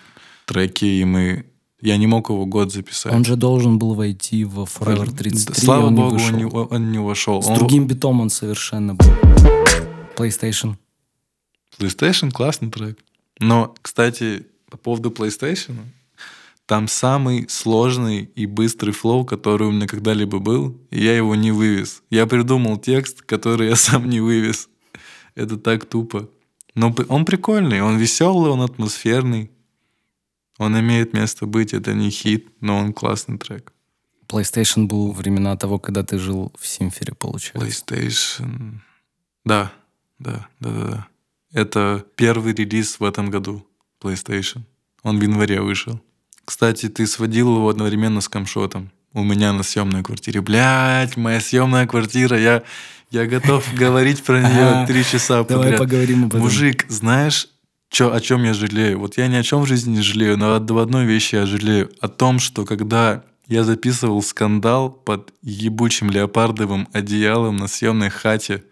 треки, 0.47 0.85
и 0.85 1.05
мы... 1.05 1.45
Я 1.83 1.97
не 1.97 2.07
мог 2.07 2.29
его 2.29 2.45
год 2.45 2.71
записать. 2.73 3.11
Он 3.15 3.25
же 3.25 3.37
должен 3.37 3.79
был 3.79 3.95
войти 3.95 4.45
в 4.45 4.59
Forever 4.65 5.11
33, 5.17 5.55
Слава 5.65 5.87
он 5.87 5.95
не 5.95 6.01
богу, 6.03 6.15
вышел. 6.17 6.35
он 6.35 6.37
не, 6.37 6.45
он 6.45 6.93
не 6.93 6.99
вошел. 6.99 7.43
С 7.43 7.47
Он- 7.47 7.55
другим 7.57 7.87
битом 7.87 8.21
он 8.21 8.29
совершенно 8.29 8.95
был. 8.95 9.07
PlayStation. 10.17 10.75
PlayStation 11.79 12.31
классный 12.31 12.71
трек. 12.71 12.99
Но, 13.39 13.75
кстати, 13.81 14.45
по 14.71 14.77
поводу 14.77 15.09
PlayStation, 15.11 15.77
там 16.71 16.87
самый 16.87 17.49
сложный 17.49 18.31
и 18.37 18.47
быстрый 18.47 18.93
флоу, 18.93 19.25
который 19.25 19.67
у 19.67 19.73
меня 19.73 19.89
когда-либо 19.89 20.39
был, 20.39 20.81
и 20.93 21.03
я 21.03 21.17
его 21.17 21.35
не 21.35 21.51
вывез. 21.51 22.05
Я 22.11 22.29
придумал 22.29 22.79
текст, 22.79 23.23
который 23.23 23.71
я 23.71 23.77
сам 23.87 24.09
не 24.09 24.21
вывез. 24.21 24.69
Это 25.35 25.57
так 25.57 25.85
тупо. 25.85 26.31
Но 26.77 26.95
он 27.09 27.25
прикольный, 27.25 27.83
он 27.83 27.99
веселый, 27.99 28.53
он 28.53 28.61
атмосферный. 28.61 29.51
Он 30.59 30.79
имеет 30.79 31.13
место 31.13 31.45
быть, 31.45 31.75
это 31.75 31.93
не 31.93 32.11
хит, 32.11 32.47
но 32.61 32.79
он 32.79 32.93
классный 32.93 33.37
трек. 33.37 33.73
PlayStation 34.29 34.87
был 34.87 35.11
времена 35.11 35.57
того, 35.57 35.81
когда 35.81 36.05
ты 36.05 36.19
жил 36.19 36.53
в 36.57 36.69
Симфере, 36.69 37.15
получается. 37.15 37.85
PlayStation... 37.85 38.79
Да, 39.45 39.73
да, 40.21 40.47
да, 40.61 40.71
да, 40.71 40.87
да. 40.87 41.07
Это 41.53 42.07
первый 42.15 42.55
релиз 42.55 43.01
в 43.01 43.05
этом 43.05 43.29
году 43.29 43.67
PlayStation. 44.01 44.63
Он 45.03 45.19
в 45.19 45.23
январе 45.23 45.61
вышел. 45.61 46.01
Кстати, 46.51 46.89
ты 46.89 47.07
сводил 47.07 47.55
его 47.55 47.69
одновременно 47.69 48.21
с 48.21 48.29
камшотом. 48.29 48.91
У 49.13 49.23
меня 49.23 49.53
на 49.53 49.63
съемной 49.63 50.03
квартире. 50.03 50.41
Блять, 50.41 51.17
моя 51.17 51.41
съемная 51.41 51.87
квартира. 51.87 52.37
Я, 52.37 52.65
я 53.13 53.27
готов 53.27 53.65
говорить 53.79 54.25
про 54.25 54.41
нее 54.41 54.85
три 54.89 55.05
часа 55.05 55.45
подряд. 55.45 55.63
Давай 55.63 55.79
поговорим 55.79 56.25
об 56.25 56.31
этом. 56.31 56.41
Мужик, 56.41 56.87
знаешь, 56.89 57.47
чё, 57.89 58.13
о 58.13 58.21
чем 58.21 58.43
я 58.43 58.53
жалею? 58.53 58.99
Вот 58.99 59.17
я 59.17 59.29
ни 59.29 59.37
о 59.37 59.45
чем 59.45 59.61
в 59.61 59.67
жизни 59.67 59.99
не 59.99 60.03
жалею, 60.03 60.37
но 60.37 60.57
об 60.57 60.77
одной 60.77 61.05
вещи 61.05 61.37
я 61.37 61.47
жалею. 61.47 61.93
О 62.01 62.09
том, 62.09 62.41
что 62.41 62.65
когда 62.65 63.23
я 63.47 63.63
записывал 63.63 64.21
скандал 64.21 64.91
под 64.91 65.33
ебучим 65.43 66.11
леопардовым 66.11 66.89
одеялом 66.93 67.59
на 67.59 67.69
съемной 67.69 68.11
хате, 68.11 68.65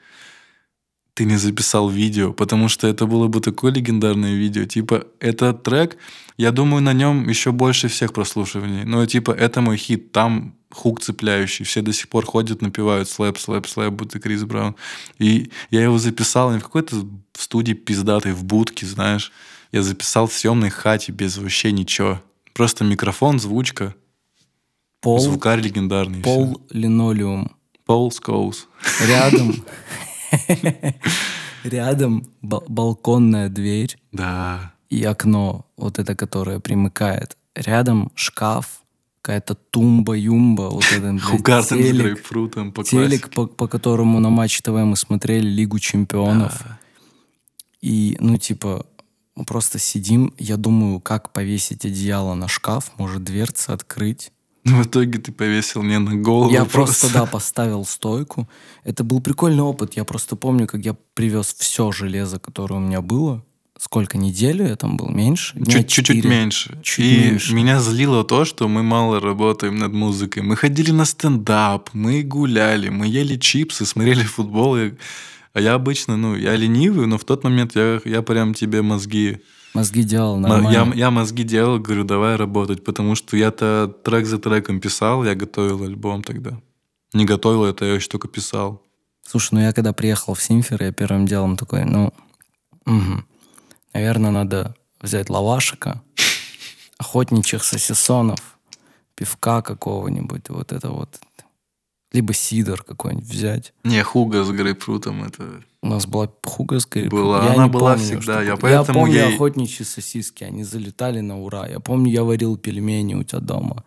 ты 1.19 1.25
не 1.25 1.37
записал 1.37 1.91
видео, 1.91 2.33
потому 2.33 2.69
что 2.69 2.87
это 2.87 3.05
было 3.05 3.27
бы 3.27 3.41
такое 3.41 3.73
легендарное 3.73 4.35
видео. 4.35 4.67
Типа, 4.67 5.05
этот 5.19 5.65
трек, 5.65 5.97
я 6.37 6.53
думаю, 6.53 6.81
на 6.81 6.93
нем 6.93 7.29
еще 7.29 7.51
больше 7.51 7.89
всех 7.89 8.13
прослушиваний. 8.13 8.85
Но, 8.85 9.05
типа, 9.05 9.33
это 9.33 9.61
мой 9.61 9.79
хит, 9.79 10.13
там 10.13 10.55
хук 10.71 11.01
цепляющий. 11.01 11.65
Все 11.65 11.83
до 11.83 11.93
сих 11.93 12.09
пор 12.09 12.25
ходят, 12.25 12.63
напевают 12.63 13.09
слэп, 13.09 13.37
слэп, 13.37 13.67
слэп, 13.67 13.93
будто 13.95 14.21
Крис 14.21 14.45
Браун. 14.45 14.77
И 15.19 15.51
я 15.71 15.83
его 15.83 15.99
записал 15.99 16.53
не 16.53 16.61
в 16.61 16.63
какой-то 16.63 17.05
студии 17.37 17.73
пиздатой, 17.73 18.33
в 18.33 18.45
будке, 18.45 18.87
знаешь. 18.87 19.33
Я 19.73 19.83
записал 19.83 20.29
в 20.29 20.33
съемной 20.33 20.71
хате 20.71 21.11
без 21.11 21.37
вообще 21.37 21.73
ничего. 21.73 22.23
Просто 22.55 22.85
микрофон, 22.85 23.41
звучка. 23.41 23.97
Пол, 25.01 25.19
Звукарь 25.19 25.63
легендарный. 25.63 26.23
Пол 26.23 26.61
линолеум. 26.71 27.57
Пол 27.87 28.13
Скоус. 28.13 28.69
Рядом 29.05 29.57
Рядом 31.65 32.29
балконная 32.43 33.49
дверь. 33.49 33.97
Да. 34.13 34.73
И 34.91 35.03
окно, 35.05 35.67
вот 35.77 35.99
это, 35.99 36.15
которое 36.15 36.61
примыкает. 36.61 37.37
Рядом 37.55 38.11
шкаф, 38.15 38.83
какая-то 39.21 39.55
тумба-юмба, 39.55 40.71
вот 40.71 40.85
этот 40.93 41.21
Хугартен 41.21 41.83
с 41.83 41.97
грейпфрутом 41.99 42.73
по 42.73 42.85
Телек, 42.85 43.31
по, 43.31 43.47
по 43.47 43.69
которому 43.69 44.21
на 44.21 44.31
Матч 44.31 44.61
ТВ 44.63 44.69
мы 44.69 44.97
смотрели 44.97 45.47
Лигу 45.47 45.79
Чемпионов. 45.79 46.63
Да. 46.65 46.79
И, 47.81 48.17
ну, 48.21 48.39
типа, 48.39 48.87
мы 49.35 49.45
просто 49.45 49.79
сидим, 49.79 50.35
я 50.39 50.57
думаю, 50.57 51.01
как 51.01 51.33
повесить 51.33 51.85
одеяло 51.85 52.35
на 52.35 52.49
шкаф, 52.49 52.93
может, 52.97 53.23
дверцы 53.23 53.71
открыть. 53.71 54.33
В 54.69 54.83
итоге 54.87 55.19
ты 55.19 55.33
повесил 55.33 55.83
мне 55.83 55.99
на 55.99 56.15
голову. 56.15 56.53
Я 56.53 56.65
просто, 56.65 57.13
да, 57.13 57.27
поставил 57.27 57.85
стойку. 57.85 58.49
Это 58.85 59.05
был 59.05 59.21
прикольный 59.21 59.63
опыт. 59.63 59.97
Я 59.97 60.05
просто 60.05 60.37
помню, 60.37 60.67
как 60.67 60.85
я 60.85 60.95
привез 61.15 61.55
все 61.59 61.91
железо, 61.93 62.39
которое 62.39 62.77
у 62.77 62.81
меня 62.81 63.01
было. 63.01 63.45
Сколько 63.79 64.19
неделю 64.19 64.67
я 64.67 64.75
там 64.75 64.97
был? 64.97 65.09
Меньше? 65.09 65.57
Чуть-чуть 65.65 66.25
меньше. 66.25 66.79
Чуть 66.83 67.05
и 67.05 67.31
меньше. 67.31 67.55
меня 67.55 67.81
злило 67.81 68.25
то, 68.25 68.45
что 68.45 68.67
мы 68.67 68.83
мало 68.83 69.21
работаем 69.21 69.77
над 69.77 69.93
музыкой. 69.93 70.43
Мы 70.43 70.57
ходили 70.57 70.91
на 70.91 71.05
стендап, 71.05 71.91
мы 71.93 72.23
гуляли, 72.23 72.89
мы 72.89 73.07
ели 73.07 73.37
чипсы, 73.37 73.87
смотрели 73.87 74.25
футбол. 74.25 74.77
А 75.55 75.61
я 75.61 75.75
обычно, 75.75 76.17
ну, 76.17 76.35
я 76.35 76.57
ленивый, 76.57 77.07
но 77.07 77.19
в 77.19 77.25
тот 77.25 77.45
момент 77.45 77.77
я, 77.77 78.01
я 78.05 78.23
прям 78.23 78.53
тебе 78.53 78.83
мозги 78.83 79.39
Мозги 79.75 80.03
делал 80.03 80.39
нормально. 80.39 80.69
Я, 80.69 80.93
я 80.95 81.11
мозги 81.11 81.45
делал, 81.45 81.79
говорю, 81.79 82.05
давай 82.05 82.37
работать, 82.37 82.85
потому 82.85 83.15
что 83.15 83.37
я-то 83.37 83.95
трек 84.05 84.27
за 84.27 84.39
треком 84.39 84.81
писал, 84.81 85.25
я 85.25 85.35
готовил 85.35 85.85
альбом 85.85 86.23
тогда. 86.23 86.61
Не 87.13 87.25
готовил 87.25 87.65
это, 87.65 87.85
я 87.85 87.95
еще 87.95 88.09
только 88.09 88.29
писал. 88.29 88.83
Слушай, 89.27 89.55
ну 89.55 89.61
я 89.61 89.73
когда 89.73 89.93
приехал 89.93 90.35
в 90.35 90.43
Симфер, 90.43 90.83
я 90.83 90.93
первым 90.93 91.27
делом 91.27 91.57
такой, 91.57 91.85
ну, 91.85 92.13
угу, 92.87 93.25
наверное, 93.93 94.31
надо 94.31 94.75
взять 95.01 95.29
лавашика, 95.29 96.03
охотничьих 96.99 97.63
сосисонов, 97.63 98.59
пивка 99.15 99.61
какого-нибудь, 99.63 100.49
вот 100.49 100.73
это 100.73 100.91
вот 100.91 101.21
либо 102.13 102.33
сидор 102.33 102.83
какой-нибудь 102.83 103.29
взять. 103.29 103.73
Не, 103.85 104.03
хуга 104.03 104.45
с 104.45 104.51
грейпфрутом 104.51 105.25
это... 105.25 105.63
У 105.81 105.89
нас 105.89 106.07
была 106.07 106.29
хуга 106.43 106.81
с 106.81 106.87
грейпфрутом. 106.87 107.27
Была, 107.27 107.45
я 107.45 107.53
она 107.53 107.69
была 107.69 107.93
помню, 107.93 108.05
всегда. 108.05 108.43
Я, 108.43 108.57
поэтому 108.57 108.99
я 108.99 109.05
помню 109.05 109.15
ей... 109.15 109.35
охотничьи 109.35 109.85
сосиски, 109.85 110.43
они 110.45 110.65
залетали 110.65 111.21
на 111.21 111.41
ура. 111.41 111.69
Я 111.69 111.79
помню, 111.79 112.11
я 112.11 112.25
варил 112.25 112.57
пельмени 112.57 113.15
у 113.15 113.23
тебя 113.23 113.41
дома. 113.41 113.85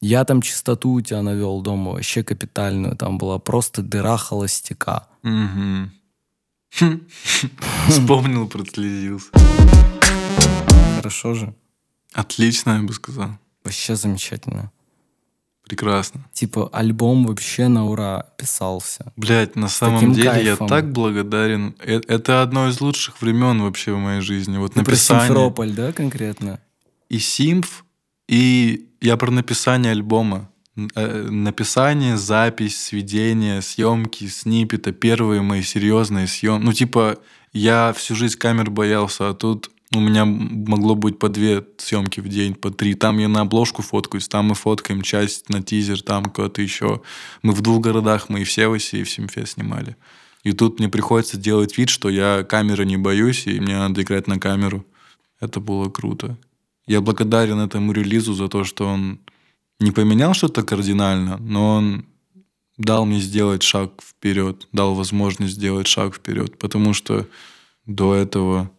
Я 0.00 0.24
там 0.24 0.42
чистоту 0.42 0.92
у 0.92 1.00
тебя 1.00 1.22
навел 1.22 1.60
дома, 1.60 1.92
вообще 1.92 2.22
капитальную. 2.24 2.96
Там 2.96 3.18
была 3.18 3.38
просто 3.38 3.82
дыра 3.82 4.16
холостяка. 4.16 5.08
Вспомнил, 7.88 8.48
прослезился. 8.48 9.30
Хорошо 10.96 11.34
же. 11.34 11.54
Отлично, 12.12 12.76
я 12.76 12.82
бы 12.82 12.92
сказал. 12.92 13.30
Вообще 13.64 13.96
замечательно. 13.96 14.72
Прекрасно. 15.68 16.24
Типа 16.32 16.68
альбом 16.72 17.26
вообще 17.26 17.68
на 17.68 17.86
ура 17.86 18.26
писался. 18.38 19.12
Блять, 19.16 19.54
на 19.54 19.68
самом 19.68 20.12
деле 20.12 20.30
кайфом. 20.30 20.66
я 20.66 20.68
так 20.68 20.92
благодарен. 20.92 21.76
Э, 21.80 22.00
это 22.08 22.42
одно 22.42 22.68
из 22.68 22.80
лучших 22.80 23.20
времен 23.20 23.62
вообще 23.62 23.92
в 23.92 23.98
моей 23.98 24.22
жизни. 24.22 24.56
Вот 24.56 24.72
Ты 24.72 24.80
написание. 24.80 25.26
Про 25.26 25.26
Симферополь, 25.26 25.72
да, 25.72 25.92
конкретно? 25.92 26.60
И 27.10 27.18
Симф, 27.18 27.84
и 28.28 28.88
я 29.00 29.16
про 29.16 29.30
написание 29.30 29.92
альбома. 29.92 30.48
Э, 30.94 31.28
написание, 31.28 32.16
запись, 32.16 32.80
сведение, 32.80 33.62
съемки, 33.62 34.26
снипета, 34.26 34.92
первые 34.92 35.42
мои 35.42 35.62
серьезные 35.62 36.26
съемки. 36.26 36.64
Ну, 36.64 36.72
типа, 36.72 37.18
я 37.52 37.92
всю 37.96 38.14
жизнь 38.14 38.38
камер 38.38 38.70
боялся, 38.70 39.28
а 39.28 39.34
тут 39.34 39.70
у 39.94 40.00
меня 40.00 40.24
могло 40.26 40.94
быть 40.94 41.18
по 41.18 41.28
две 41.28 41.64
съемки 41.78 42.20
в 42.20 42.28
день, 42.28 42.54
по 42.54 42.70
три. 42.70 42.94
Там 42.94 43.18
я 43.18 43.28
на 43.28 43.40
обложку 43.40 43.82
фоткаюсь, 43.82 44.28
там 44.28 44.46
мы 44.46 44.54
фоткаем 44.54 45.02
часть 45.02 45.48
на 45.48 45.62
тизер, 45.62 46.02
там 46.02 46.26
куда-то 46.26 46.60
еще. 46.60 47.00
Мы 47.42 47.52
в 47.52 47.62
двух 47.62 47.82
городах, 47.82 48.28
мы 48.28 48.42
и 48.42 48.44
в 48.44 48.52
Севасе, 48.52 49.00
и 49.00 49.04
в 49.04 49.10
Симфе 49.10 49.46
снимали. 49.46 49.96
И 50.44 50.52
тут 50.52 50.78
мне 50.78 50.88
приходится 50.88 51.38
делать 51.38 51.76
вид, 51.78 51.88
что 51.88 52.10
я 52.10 52.44
камеры 52.44 52.84
не 52.84 52.96
боюсь, 52.96 53.46
и 53.46 53.60
мне 53.60 53.78
надо 53.78 54.02
играть 54.02 54.26
на 54.26 54.38
камеру. 54.38 54.84
Это 55.40 55.60
было 55.60 55.88
круто. 55.88 56.36
Я 56.86 57.00
благодарен 57.00 57.58
этому 57.58 57.92
релизу 57.92 58.34
за 58.34 58.48
то, 58.48 58.64
что 58.64 58.86
он 58.86 59.20
не 59.80 59.90
поменял 59.90 60.34
что-то 60.34 60.62
кардинально, 60.62 61.38
но 61.38 61.76
он 61.76 62.06
дал 62.76 63.06
мне 63.06 63.20
сделать 63.20 63.62
шаг 63.62 63.92
вперед, 64.02 64.68
дал 64.72 64.94
возможность 64.94 65.54
сделать 65.54 65.86
шаг 65.86 66.14
вперед, 66.14 66.58
потому 66.58 66.94
что 66.94 67.26
до 67.86 68.14
этого 68.14 68.70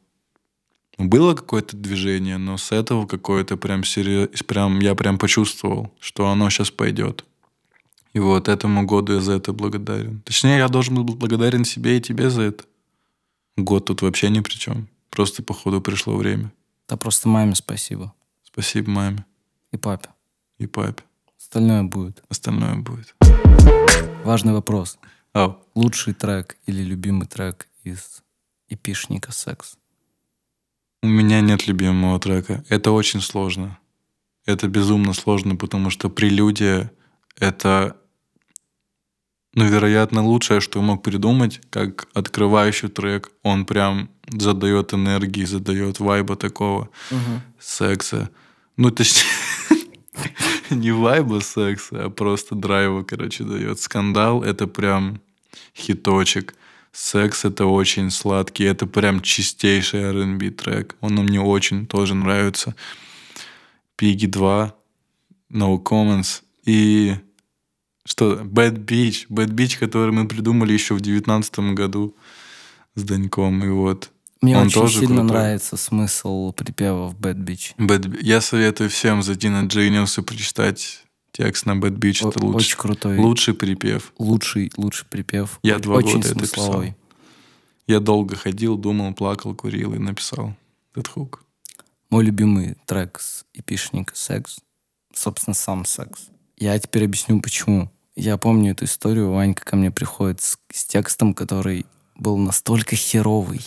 было 0.99 1.33
какое-то 1.33 1.77
движение, 1.77 2.37
но 2.37 2.57
с 2.57 2.73
этого 2.73 3.07
какое-то 3.07 3.55
прям 3.55 3.85
серьез... 3.85 4.29
прям 4.43 4.79
я 4.79 4.95
прям 4.95 5.17
почувствовал, 5.17 5.93
что 5.99 6.27
оно 6.27 6.49
сейчас 6.49 6.71
пойдет. 6.71 7.23
И 8.11 8.19
вот 8.19 8.49
этому 8.49 8.85
году 8.85 9.13
я 9.13 9.21
за 9.21 9.33
это 9.33 9.53
благодарен. 9.53 10.21
Точнее, 10.25 10.57
я 10.57 10.67
должен 10.67 10.95
был 10.95 11.05
быть 11.05 11.15
благодарен 11.15 11.63
себе 11.63 11.97
и 11.97 12.01
тебе 12.01 12.29
за 12.29 12.41
это. 12.41 12.65
Год 13.55 13.85
тут 13.85 14.01
вообще 14.01 14.29
ни 14.29 14.41
при 14.41 14.53
чем. 14.53 14.89
Просто, 15.09 15.41
походу, 15.41 15.79
пришло 15.79 16.15
время. 16.17 16.51
Да 16.87 16.97
просто 16.97 17.29
маме 17.29 17.55
спасибо. 17.55 18.13
Спасибо 18.43 18.89
маме. 18.91 19.25
И 19.71 19.77
папе. 19.77 20.09
И 20.57 20.67
папе. 20.67 21.03
Остальное 21.37 21.83
будет. 21.83 22.23
Остальное 22.29 22.75
будет. 22.75 23.15
Важный 24.25 24.53
вопрос. 24.53 24.97
Ау. 25.33 25.57
Лучший 25.75 26.13
трек 26.13 26.57
или 26.65 26.83
любимый 26.83 27.27
трек 27.27 27.67
из 27.83 28.21
эпишника 28.67 29.31
«Секс»? 29.31 29.77
У 31.01 31.07
меня 31.07 31.39
нет 31.41 31.67
любимого 31.67 32.19
трека. 32.19 32.63
Это 32.67 32.91
очень 32.91 33.21
сложно. 33.21 33.79
Это 34.45 34.67
безумно 34.67 35.13
сложно, 35.13 35.55
потому 35.55 35.89
что 35.89 36.09
прелюдия— 36.09 36.91
это, 37.39 37.95
ну, 39.53 39.65
вероятно, 39.65 40.23
лучшее, 40.23 40.59
что 40.59 40.79
я 40.79 40.85
мог 40.85 41.01
придумать, 41.03 41.61
как 41.69 42.07
открывающий 42.13 42.89
трек. 42.89 43.31
Он 43.43 43.65
прям 43.65 44.09
задает 44.27 44.93
энергии, 44.93 45.45
задает 45.45 45.99
вайба 45.99 46.35
такого 46.35 46.89
угу. 47.11 47.41
секса. 47.59 48.29
Ну, 48.75 48.91
точнее, 48.91 49.23
не 50.69 50.91
вайба 50.91 51.39
секса, 51.39 52.05
а 52.05 52.09
просто 52.09 52.55
драйва, 52.55 53.03
короче, 53.03 53.45
дает. 53.45 53.79
Скандал— 53.79 54.43
это 54.43 54.67
прям 54.67 55.21
хиточек. 55.75 56.55
Секс 56.91 57.45
это 57.45 57.65
очень 57.65 58.09
сладкий, 58.11 58.63
это 58.63 58.85
прям 58.87 59.21
чистейший 59.21 60.01
R&B 60.01 60.49
трек. 60.51 60.95
Он 61.01 61.15
мне 61.15 61.39
очень 61.39 61.85
тоже 61.85 62.15
нравится. 62.15 62.75
Пиги 63.95 64.25
2, 64.25 64.75
No 65.51 65.81
Comments 65.83 66.41
и 66.65 67.15
что? 68.05 68.41
Bad 68.41 68.85
Beach. 68.85 69.27
Bad 69.29 69.49
Beach, 69.49 69.77
который 69.77 70.11
мы 70.11 70.27
придумали 70.27 70.73
еще 70.73 70.95
в 70.95 71.01
девятнадцатом 71.01 71.75
году 71.75 72.15
с 72.95 73.03
Даньком. 73.03 73.63
И 73.63 73.69
вот 73.69 74.09
Мне 74.41 74.57
Он 74.57 74.67
очень 74.67 74.81
тоже 74.81 74.99
сильно 74.99 75.17
крутой. 75.17 75.29
нравится 75.29 75.77
смысл 75.77 76.51
припева 76.53 77.09
в 77.09 77.15
Bad 77.15 77.37
Beach. 77.43 77.75
Bad... 77.77 78.17
Я 78.21 78.41
советую 78.41 78.89
всем 78.89 79.21
зайти 79.21 79.49
на 79.49 79.63
Genius 79.65 80.19
и 80.19 80.23
прочитать 80.23 81.03
текст 81.31 81.65
на 81.65 81.71
Bad 81.71 81.97
Beach. 81.97 82.25
О- 82.25 82.29
Это 82.29 82.43
лучше. 82.45 82.57
Очень 82.57 82.77
крутой. 82.77 83.17
Лучший 83.17 83.53
припев. 83.53 84.13
Лучший, 84.17 84.71
лучший 84.77 85.07
припев. 85.09 85.59
Я 85.63 85.79
два 85.79 85.95
очень 85.95 86.15
года 86.17 86.29
это 86.29 86.37
смысловой. 86.37 86.95
Я 87.87 87.99
долго 87.99 88.35
ходил, 88.35 88.77
думал, 88.77 89.13
плакал, 89.13 89.55
курил 89.55 89.93
и 89.95 89.97
написал 89.97 90.55
этот 90.93 91.07
хук. 91.07 91.43
Мой 92.09 92.23
любимый 92.23 92.75
трек 92.85 93.19
с 93.19 93.45
эпишника 93.53 94.15
«Секс». 94.15 94.59
Собственно, 95.13 95.53
сам 95.53 95.85
«Секс». 95.85 96.27
Я 96.57 96.77
теперь 96.79 97.05
объясню, 97.05 97.39
почему. 97.41 97.91
Я 98.15 98.37
помню 98.37 98.71
эту 98.71 98.85
историю. 98.85 99.31
Ванька 99.31 99.63
ко 99.63 99.75
мне 99.75 99.91
приходит 99.91 100.41
с, 100.41 100.57
с 100.73 100.85
текстом, 100.85 101.33
который 101.33 101.85
был 102.15 102.37
настолько 102.37 102.95
херовый. 102.95 103.61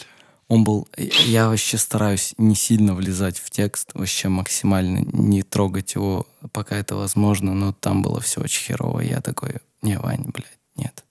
Он 0.52 0.64
был... 0.64 0.86
Я 0.98 1.48
вообще 1.48 1.78
стараюсь 1.78 2.34
не 2.36 2.54
сильно 2.54 2.94
влезать 2.94 3.38
в 3.38 3.48
текст, 3.48 3.92
вообще 3.94 4.28
максимально 4.28 4.98
не 4.98 5.42
трогать 5.42 5.94
его, 5.94 6.26
пока 6.52 6.76
это 6.76 6.94
возможно, 6.94 7.54
но 7.54 7.72
там 7.72 8.02
было 8.02 8.20
все 8.20 8.42
очень 8.42 8.62
херово. 8.66 9.00
Я 9.00 9.22
такой, 9.22 9.60
не, 9.80 9.98
Вань, 9.98 10.26
блядь, 10.26 10.58
нет. 10.76 11.04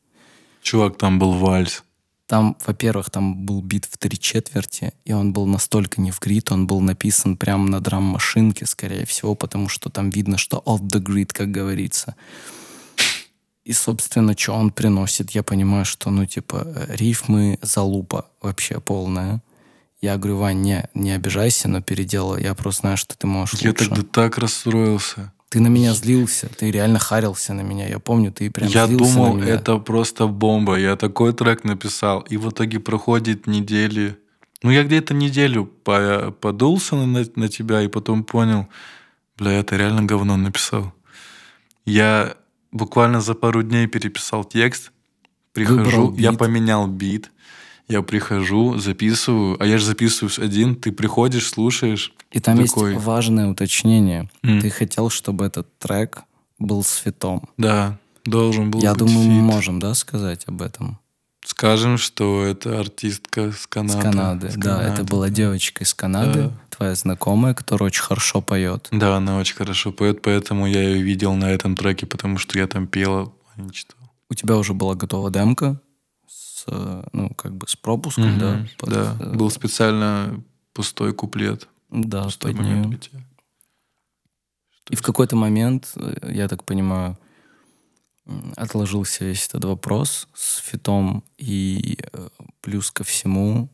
Чувак, 0.62 0.99
там 0.99 1.17
был 1.17 1.34
вальс. 1.34 1.84
Там, 2.27 2.56
во-первых, 2.67 3.10
там 3.10 3.36
был 3.47 3.63
бит 3.63 3.86
в 3.86 3.97
три 3.97 4.19
четверти, 4.19 4.93
и 5.06 5.13
он 5.13 5.34
был 5.34 5.47
настолько 5.47 5.99
не 6.01 6.12
в 6.12 6.19
грит, 6.19 6.51
он 6.51 6.67
был 6.67 6.80
написан 6.80 7.36
прямо 7.36 7.67
на 7.67 7.80
драм-машинке, 7.80 8.67
скорее 8.67 9.08
всего, 9.08 9.34
потому 9.34 9.69
что 9.69 9.89
там 9.89 10.12
видно, 10.12 10.38
что 10.38 10.62
off 10.67 10.82
the 10.82 11.01
grid, 11.01 11.32
как 11.34 11.49
говорится. 11.49 12.15
И, 13.63 13.74
собственно, 13.74 14.36
что 14.38 14.54
он 14.54 14.71
приносит, 14.71 15.32
я 15.32 15.43
понимаю, 15.43 15.86
что, 15.86 16.10
ну, 16.10 16.26
типа, 16.26 16.63
э, 16.65 16.95
рифмы 16.95 17.60
залупа 17.62 18.26
вообще 18.41 18.80
полная. 18.80 19.41
Я 20.02 20.17
говорю, 20.17 20.38
Вань, 20.38 20.62
не, 20.62 20.89
не 20.95 21.12
обижайся, 21.12 21.67
но 21.67 21.82
переделай. 21.82 22.41
Я 22.41 22.56
просто 22.56 22.82
знаю, 22.82 22.97
что 22.97 23.15
ты 23.15 23.28
можешь 23.28 23.60
Я 23.62 23.69
лучше. 23.69 23.88
тогда 23.89 24.02
так 24.04 24.38
расстроился. 24.39 25.32
Ты 25.50 25.60
на 25.60 25.67
меня 25.67 25.93
злился, 25.93 26.47
ты 26.47 26.71
реально 26.71 26.97
харился 26.97 27.54
на 27.54 27.62
меня. 27.62 27.88
Я 27.88 28.00
помню, 28.00 28.32
ты 28.32 28.50
прям 28.50 28.67
я 28.69 28.88
злился 28.88 29.13
думал, 29.13 29.34
на 29.36 29.41
меня. 29.43 29.54
это 29.54 29.78
просто 29.78 30.26
бомба. 30.26 30.80
Я 30.80 30.95
такой 30.95 31.34
трек 31.34 31.63
написал. 31.63 32.21
И 32.21 32.38
в 32.38 32.50
итоге 32.50 32.80
проходит 32.80 33.45
недели. 33.47 34.17
Ну, 34.63 34.71
я 34.71 34.84
где-то 34.84 35.13
неделю 35.13 35.65
по- 35.65 36.32
подулся 36.39 36.95
на, 36.95 37.26
на 37.36 37.47
тебя 37.50 37.82
и 37.82 37.88
потом 37.88 38.24
понял, 38.24 38.69
бля, 39.38 39.52
это 39.52 39.76
реально 39.76 40.04
говно 40.04 40.38
написал. 40.38 40.93
Я 41.86 42.36
буквально 42.71 43.21
за 43.21 43.34
пару 43.34 43.63
дней 43.63 43.88
переписал 43.88 44.43
текст, 44.43 44.91
прихожу, 45.53 46.13
я 46.17 46.34
поменял 46.34 46.88
бит, 46.88 47.31
я 47.88 48.01
прихожу, 48.01 48.77
записываю, 48.77 49.62
а 49.62 49.65
я 49.65 49.77
же 49.77 49.86
записываю 49.86 50.31
один, 50.38 50.75
ты 50.75 50.91
приходишь, 50.91 51.49
слушаешь. 51.49 52.13
И 52.31 52.39
там 52.39 52.63
такой, 52.65 52.93
есть 52.93 53.05
важное 53.05 53.49
уточнение. 53.49 54.29
М. 54.43 54.62
Ты 54.62 54.69
хотел, 54.69 55.10
чтобы 55.10 55.45
этот 55.45 55.67
трек 55.77 56.23
был 56.60 56.84
с 56.84 56.95
фитом. 56.95 57.49
Да, 57.57 57.97
должен 58.23 58.71
был 58.71 58.81
Я 58.81 58.91
быть 58.93 58.99
думаю, 58.99 59.27
мы 59.27 59.34
фит. 59.36 59.43
можем, 59.43 59.79
да, 59.79 59.93
сказать 59.93 60.43
об 60.47 60.62
этом? 60.62 60.99
Скажем, 61.43 61.97
что 61.97 62.43
это 62.43 62.80
артистка 62.80 63.51
с 63.51 63.65
Канады. 63.65 63.99
С 63.99 64.01
Канады. 64.04 64.51
С 64.51 64.56
да, 64.56 64.82
это 64.82 64.91
Канады, 64.97 65.04
была 65.12 65.27
да. 65.27 65.34
девочка 65.34 65.84
из 65.84 65.93
Канады, 65.93 66.43
Да. 66.43 66.51
твоя 66.69 66.95
знакомая, 66.95 67.54
которая 67.56 67.88
очень 67.88 68.04
хорошо 68.04 68.41
поет. 68.41 68.88
Да, 68.91 69.17
она 69.17 69.38
очень 69.38 69.56
хорошо 69.56 69.91
поет, 69.91 70.21
поэтому 70.21 70.67
я 70.67 70.82
ее 70.82 71.01
видел 71.01 71.34
на 71.34 71.49
этом 71.51 71.75
треке, 71.75 72.06
потому 72.06 72.38
что 72.38 72.58
я 72.60 72.67
там 72.67 72.86
пел, 72.88 73.34
а 73.56 73.62
не 73.62 73.71
читал. 73.71 73.97
У 74.30 74.36
тебя 74.36 74.56
уже 74.56 74.73
была 74.73 74.93
готова 74.95 75.32
демка 75.32 75.82
с, 76.27 76.63
э, 76.67 77.04
ну, 77.12 77.30
как 77.34 77.56
бы 77.56 77.67
с 77.67 77.75
пропуском, 77.75 78.38
да? 78.38 78.51
Мгм, 78.54 78.69
под, 78.77 78.89
да. 78.89 79.17
э, 79.19 79.36
Был 79.36 79.49
специально 79.49 80.41
пустой 80.73 81.12
куплет. 81.13 81.67
Да, 81.89 82.23
пустой 82.25 82.56
под 82.56 82.65
тебя. 83.01 83.19
И 84.89 84.95
в 84.95 85.01
какой-то 85.01 85.36
момент, 85.36 85.91
э, 85.95 86.32
я 86.34 86.47
так 86.47 86.63
понимаю, 86.63 87.17
отложился 88.56 89.26
весь 89.26 89.48
этот 89.48 89.65
вопрос 89.65 90.28
с 90.34 90.58
фитом, 90.58 91.24
и 91.38 91.98
э, 92.13 92.28
плюс 92.62 92.91
ко 92.91 93.04
всему 93.04 93.70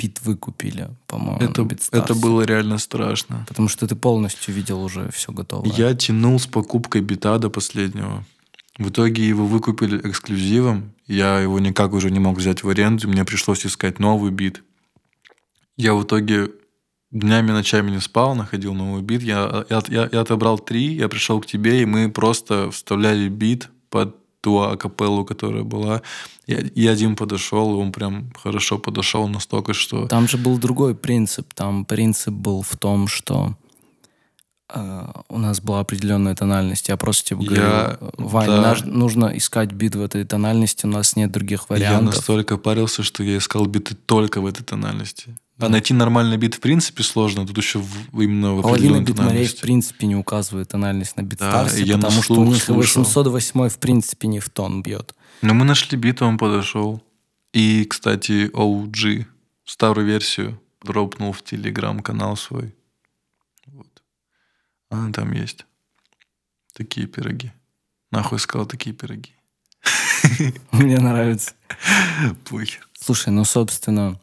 бит 0.00 0.20
выкупили, 0.22 0.90
по-моему, 1.06 1.40
Это, 1.42 1.62
это 1.92 2.14
было 2.14 2.42
реально 2.42 2.78
страшно. 2.78 3.44
Потому 3.48 3.68
что 3.68 3.86
ты 3.86 3.96
полностью 3.96 4.54
видел 4.54 4.82
уже 4.82 5.10
все 5.10 5.32
готовое. 5.32 5.70
Я 5.72 5.94
тянул 5.94 6.38
с 6.38 6.46
покупкой 6.46 7.00
бита 7.00 7.38
до 7.38 7.50
последнего. 7.50 8.24
В 8.78 8.88
итоге 8.88 9.26
его 9.28 9.46
выкупили 9.46 9.98
эксклюзивом. 10.08 10.92
Я 11.06 11.40
его 11.40 11.58
никак 11.58 11.92
уже 11.92 12.10
не 12.10 12.20
мог 12.20 12.38
взять 12.38 12.62
в 12.62 12.68
аренду. 12.68 13.08
Мне 13.08 13.24
пришлось 13.24 13.66
искать 13.66 13.98
новый 13.98 14.30
бит. 14.30 14.62
Я 15.76 15.94
в 15.94 16.04
итоге 16.04 16.50
днями, 17.10 17.50
ночами 17.50 17.90
не 17.90 18.00
спал, 18.00 18.34
находил 18.34 18.72
новый 18.74 19.02
бит. 19.02 19.22
Я, 19.22 19.64
я, 19.68 19.82
я- 19.88 20.08
я 20.10 20.20
отобрал 20.20 20.58
три, 20.58 20.94
я 20.94 21.08
пришел 21.08 21.40
к 21.40 21.46
тебе, 21.46 21.82
и 21.82 21.86
мы 21.86 22.10
просто 22.10 22.70
вставляли 22.70 23.28
бит 23.28 23.68
под 23.92 24.16
ту 24.40 24.58
акапеллу, 24.58 25.24
которая 25.24 25.62
была. 25.62 26.02
И, 26.48 26.52
и 26.54 26.88
один 26.88 27.14
подошел, 27.14 27.74
и 27.74 27.80
он 27.82 27.92
прям 27.92 28.32
хорошо 28.42 28.78
подошел 28.78 29.28
настолько, 29.28 29.72
что... 29.74 30.08
Там 30.08 30.26
же 30.26 30.36
был 30.38 30.58
другой 30.58 30.94
принцип. 30.94 31.54
Там 31.54 31.84
принцип 31.84 32.34
был 32.34 32.62
в 32.62 32.76
том, 32.76 33.06
что 33.06 33.54
э, 34.68 35.04
у 35.28 35.38
нас 35.38 35.60
была 35.60 35.80
определенная 35.80 36.34
тональность. 36.34 36.88
Я 36.88 36.96
просто 36.96 37.28
тебе 37.28 37.44
говорю, 37.46 37.62
Я- 37.62 37.98
Вань, 38.18 38.46
да. 38.48 38.60
наш- 38.62 38.84
нужно 38.84 39.26
искать 39.36 39.70
бит 39.72 39.94
в 39.94 40.02
этой 40.02 40.24
тональности, 40.24 40.86
у 40.86 40.88
нас 40.88 41.14
нет 41.14 41.30
других 41.30 41.60
Я 41.68 41.76
вариантов. 41.76 42.16
настолько 42.16 42.56
парился, 42.56 43.02
что 43.04 43.22
я 43.22 43.36
искал 43.36 43.66
биты 43.66 43.94
только 43.94 44.40
в 44.40 44.46
этой 44.46 44.64
тональности. 44.64 45.36
А 45.62 45.68
найти 45.68 45.94
нормальный 45.94 46.36
бит 46.36 46.54
в 46.56 46.60
принципе 46.60 47.02
сложно, 47.02 47.46
тут 47.46 47.56
еще 47.58 47.78
в- 47.78 48.20
именно 48.20 48.54
в 48.54 48.62
Половина 48.62 48.96
определенной 48.98 49.04
битмарей 49.04 49.46
в 49.46 49.60
принципе 49.60 50.06
не 50.06 50.16
указывает 50.16 50.68
тональность 50.68 51.16
на 51.16 51.22
Да, 51.22 51.28
битстарсе, 51.28 51.82
и 51.82 51.84
я 51.86 51.96
потому 51.96 52.22
что 52.22 52.32
у 52.32 52.36
слух 52.36 52.48
них 52.48 52.56
и 52.56 52.66
слушал. 52.66 53.02
808 53.02 53.68
в 53.68 53.78
принципе 53.78 54.28
не 54.28 54.40
в 54.40 54.48
тон 54.50 54.82
бьет. 54.82 55.14
Но 55.42 55.54
мы 55.54 55.64
нашли 55.64 55.96
бит, 55.98 56.22
он 56.22 56.38
подошел. 56.38 57.02
И, 57.52 57.84
кстати, 57.84 58.50
OG, 58.52 59.26
старую 59.64 60.06
версию, 60.06 60.60
дропнул 60.82 61.32
в 61.32 61.42
телеграм-канал 61.42 62.36
свой. 62.36 62.74
Вот. 63.66 64.02
Она 64.90 65.12
там 65.12 65.32
есть. 65.32 65.66
Такие 66.74 67.06
пироги. 67.06 67.52
Нахуй 68.10 68.38
сказал 68.38 68.66
такие 68.66 68.94
пироги. 68.94 69.32
Мне 70.72 70.98
нравится. 70.98 71.52
Похер. 72.48 72.88
Слушай, 72.98 73.30
ну 73.30 73.44
собственно, 73.44 74.20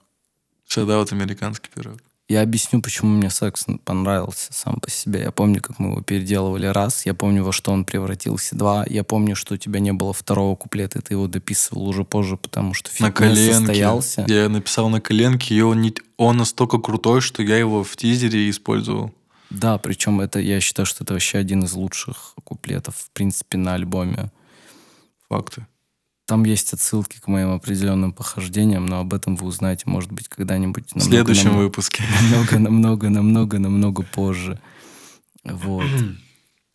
Шадаут 0.70 1.12
американский 1.12 1.70
пирог. 1.74 1.98
Я 2.28 2.44
объясню, 2.44 2.80
почему 2.80 3.10
мне 3.10 3.32
секс 3.32 3.66
понравился 3.86 4.54
сам 4.54 4.76
по 4.76 4.92
себе. 4.92 5.22
Я 5.22 5.32
помню, 5.32 5.64
как 5.64 5.80
мы 5.80 5.90
его 5.90 6.02
переделывали 6.04 6.68
раз. 6.68 7.08
Я 7.08 7.16
помню, 7.16 7.44
во 7.44 7.52
что 7.52 7.72
он 7.72 7.86
превратился 7.86 8.56
два. 8.56 8.86
Я 8.88 9.04
помню, 9.04 9.36
что 9.36 9.56
у 9.56 9.58
тебя 9.58 9.80
не 9.80 9.94
было 9.94 10.14
второго 10.14 10.56
куплета, 10.56 11.00
и 11.00 11.02
ты 11.02 11.16
его 11.16 11.26
дописывал 11.26 11.88
уже 11.88 12.04
позже, 12.04 12.38
потому 12.38 12.76
что 12.76 12.92
на 13.00 13.08
не 13.08 13.12
коленке. 13.12 13.54
состоялся. 13.56 14.26
Я 14.28 14.48
написал 14.48 14.90
на 14.90 15.02
коленке, 15.02 15.56
и 15.56 15.62
он, 15.62 15.82
не, 15.82 15.92
он 16.18 16.38
настолько 16.38 16.78
крутой, 16.78 17.22
что 17.22 17.42
я 17.42 17.58
его 17.58 17.84
в 17.84 17.96
тизере 17.96 18.48
использовал. 18.48 19.12
Да, 19.50 19.80
причем 19.80 20.22
это, 20.22 20.40
я 20.40 20.60
считаю, 20.60 20.86
что 20.86 21.04
это 21.04 21.14
вообще 21.14 21.40
один 21.40 21.64
из 21.64 21.74
лучших 21.74 22.36
куплетов, 22.44 22.96
в 22.96 23.10
принципе, 23.10 23.58
на 23.58 23.74
альбоме. 23.74 24.32
Факты. 25.30 25.66
Там 26.30 26.44
есть 26.44 26.74
отсылки 26.74 27.20
к 27.20 27.28
моим 27.28 27.52
определенным 27.52 28.14
похождениям, 28.14 28.86
но 28.86 29.00
об 29.00 29.14
этом 29.16 29.36
вы 29.36 29.48
узнаете, 29.48 29.84
может 29.88 30.12
быть, 30.12 30.28
когда-нибудь 30.28 30.92
В 30.94 31.02
следующем 31.02 31.46
намного, 31.46 31.64
выпуске. 31.64 32.04
намного, 32.22 32.60
намного, 32.60 33.10
намного, 33.10 33.60
намного 33.60 34.04
позже. 34.04 34.60
Вот. 35.44 35.86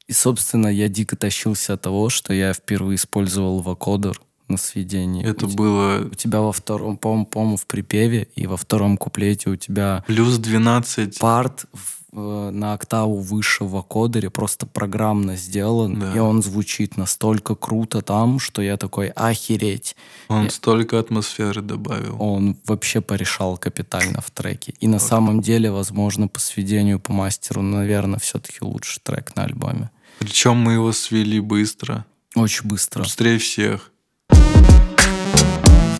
И, 0.09 0.13
собственно, 0.13 0.67
я 0.67 0.89
дико 0.89 1.17
тащился 1.17 1.75
от 1.75 1.83
того, 1.83 2.09
что 2.11 2.35
я 2.35 2.53
впервые 2.53 2.97
использовал 2.97 3.61
вокодер 3.61 4.21
на 4.49 4.57
сведении. 4.57 5.25
Это 5.25 5.47
у, 5.47 5.49
было 5.51 6.05
у 6.05 6.15
тебя 6.15 6.41
во 6.41 6.53
втором, 6.53 6.97
по-моему, 6.99 7.57
в 7.57 7.67
припеве 7.67 8.29
и 8.35 8.47
во 8.47 8.57
втором 8.57 8.97
куплете 8.97 9.51
у 9.51 9.57
тебя 9.57 10.05
плюс 10.07 10.37
12. 10.39 11.19
парт 11.21 11.67
в- 11.73 12.01
на 12.15 12.75
октаву 12.75 13.19
выше 13.19 13.65
в 13.65 13.71
вокодере 13.71 14.31
просто 14.31 14.67
программно 14.67 15.37
сделан, 15.37 15.99
Да. 15.99 16.13
и 16.15 16.19
он 16.19 16.43
звучит 16.43 16.97
настолько 16.97 17.55
круто 17.57 18.03
там, 18.03 18.39
что 18.39 18.63
я 18.63 18.77
такой, 18.77 19.09
охереть. 19.09 19.97
Он 20.29 20.45
Я- 20.45 20.51
столько 20.51 20.99
атмосферы 20.99 21.61
добавил. 21.61 22.17
Он 22.21 22.57
вообще 22.67 23.01
порешал 23.01 23.57
капитально 23.59 24.21
в 24.21 24.31
треке. 24.31 24.75
И 24.81 24.87
на 24.87 24.99
самом 24.99 25.41
деле, 25.41 25.71
возможно, 25.71 26.29
по 26.29 26.39
сведению, 26.39 27.01
по 27.01 27.13
мастеру, 27.13 27.63
наверное, 27.63 28.19
все-таки 28.21 28.59
лучший 28.61 29.01
трек 29.03 29.35
на 29.37 29.45
альбоме. 29.45 29.91
Причем 30.21 30.57
мы 30.57 30.75
его 30.75 30.93
свели 30.93 31.41
быстро. 31.41 32.05
Очень 32.37 32.69
быстро. 32.69 33.03
Быстрее 33.03 33.39
всех. 33.39 33.91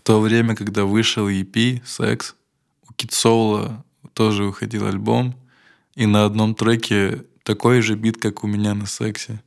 то 0.03 0.19
время, 0.21 0.55
когда 0.55 0.85
вышел 0.85 1.27
EP 1.27 1.81
«Секс», 1.85 2.35
у 2.87 2.93
Soul 2.93 3.77
тоже 4.13 4.43
выходил 4.43 4.85
альбом, 4.85 5.33
и 5.95 6.05
на 6.05 6.25
одном 6.25 6.55
треке 6.55 7.25
такой 7.43 7.81
же 7.81 7.95
бит, 7.95 8.17
как 8.17 8.43
у 8.43 8.47
меня 8.47 8.73
на 8.73 8.85
«Сексе». 8.85 9.41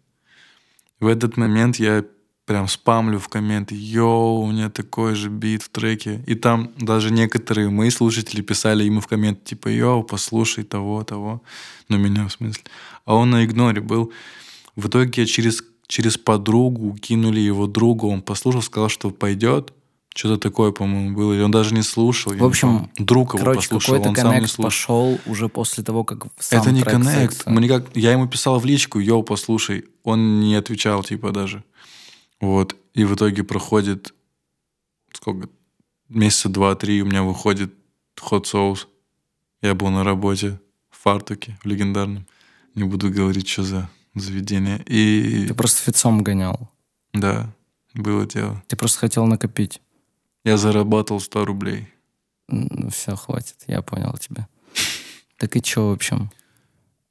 В 1.01 1.07
этот 1.07 1.37
момент 1.37 1.77
я 1.77 2.05
прям 2.49 2.67
спамлю 2.67 3.19
в 3.19 3.29
комменты, 3.29 3.75
йоу, 3.77 4.41
у 4.41 4.51
меня 4.51 4.71
такой 4.71 5.15
же 5.15 5.29
бит 5.29 5.63
в 5.63 5.69
треке. 5.69 6.25
И 6.27 6.35
там 6.35 6.73
даже 6.79 7.11
некоторые 7.13 7.69
мои 7.69 7.91
слушатели 7.91 8.41
писали 8.41 8.85
ему 8.85 9.01
в 9.01 9.07
комменты, 9.07 9.41
типа, 9.45 9.69
йоу, 9.69 10.03
послушай 10.03 10.65
того, 10.65 11.05
того. 11.05 11.43
Ну, 11.89 11.99
меня 11.99 12.27
в 12.27 12.33
смысле. 12.33 12.63
А 13.05 13.15
он 13.15 13.31
на 13.31 13.45
игноре 13.45 13.83
был. 13.83 14.13
В 14.77 14.89
итоге 14.89 15.27
через, 15.27 15.63
через 15.87 16.17
подругу 16.17 16.97
кинули 16.97 17.41
его 17.41 17.67
другу, 17.67 18.09
он 18.09 18.23
послушал, 18.23 18.63
сказал, 18.63 18.89
что 18.89 19.11
пойдет. 19.11 19.75
Что-то 20.19 20.37
такое, 20.49 20.73
по-моему, 20.73 21.15
было. 21.15 21.33
И 21.33 21.41
он 21.41 21.53
даже 21.53 21.73
не 21.73 21.83
слушал. 21.83 22.33
В 22.35 22.45
общем, 22.45 22.91
друг 22.99 23.35
его 23.35 23.45
короче, 23.45 23.69
послушал, 23.69 23.95
какой-то 23.95 24.09
он 24.09 24.17
сам 24.17 24.41
не 24.41 24.49
слушал. 24.49 24.65
пошел 24.65 25.21
уже 25.27 25.49
после 25.49 25.85
того, 25.85 26.03
как 26.03 26.27
сам 26.41 26.61
Это 26.61 26.73
не 26.73 26.83
коннект. 26.83 27.47
Мы 27.47 27.61
никак... 27.61 27.85
Я 27.97 28.11
ему 28.11 28.27
писал 28.27 28.59
в 28.59 28.65
личку, 28.65 28.99
йоу, 28.99 29.23
послушай. 29.23 29.85
Он 30.03 30.41
не 30.41 30.57
отвечал, 30.57 31.05
типа, 31.05 31.31
даже. 31.31 31.63
Вот. 32.41 32.75
И 32.95 33.05
в 33.05 33.15
итоге 33.15 33.45
проходит 33.45 34.13
сколько? 35.13 35.49
Месяца 36.09 36.49
два-три 36.49 37.01
у 37.01 37.07
меня 37.07 37.23
выходит 37.23 37.73
хот 38.19 38.49
соус. 38.49 38.89
Я 39.63 39.77
был 39.77 39.91
на 39.91 40.03
работе 40.03 40.59
в 40.91 41.01
фартуке, 41.01 41.57
в 41.63 41.69
легендарном. 41.69 42.27
Не 42.75 42.83
буду 42.83 43.09
говорить, 43.09 43.47
что 43.47 43.63
за 43.63 43.89
заведение. 44.17 44.83
И 44.85 45.47
Ты 45.47 45.55
просто 45.55 45.81
фицом 45.81 46.25
гонял. 46.25 46.73
да, 47.13 47.55
было 47.95 48.27
дело. 48.27 48.61
Ты 48.67 48.75
просто 48.75 48.99
хотел 48.99 49.25
накопить. 49.25 49.81
Я 50.45 50.57
заработал 50.57 51.21
100 51.21 51.45
рублей. 51.45 51.89
Ну, 52.49 52.89
все, 52.91 53.15
хватит, 53.17 53.57
я 53.67 53.83
понял 53.83 54.15
тебя. 54.19 54.49
Так 55.37 55.57
и 55.57 55.63
чё, 55.63 55.89
в 55.89 55.93
общем? 55.93 56.31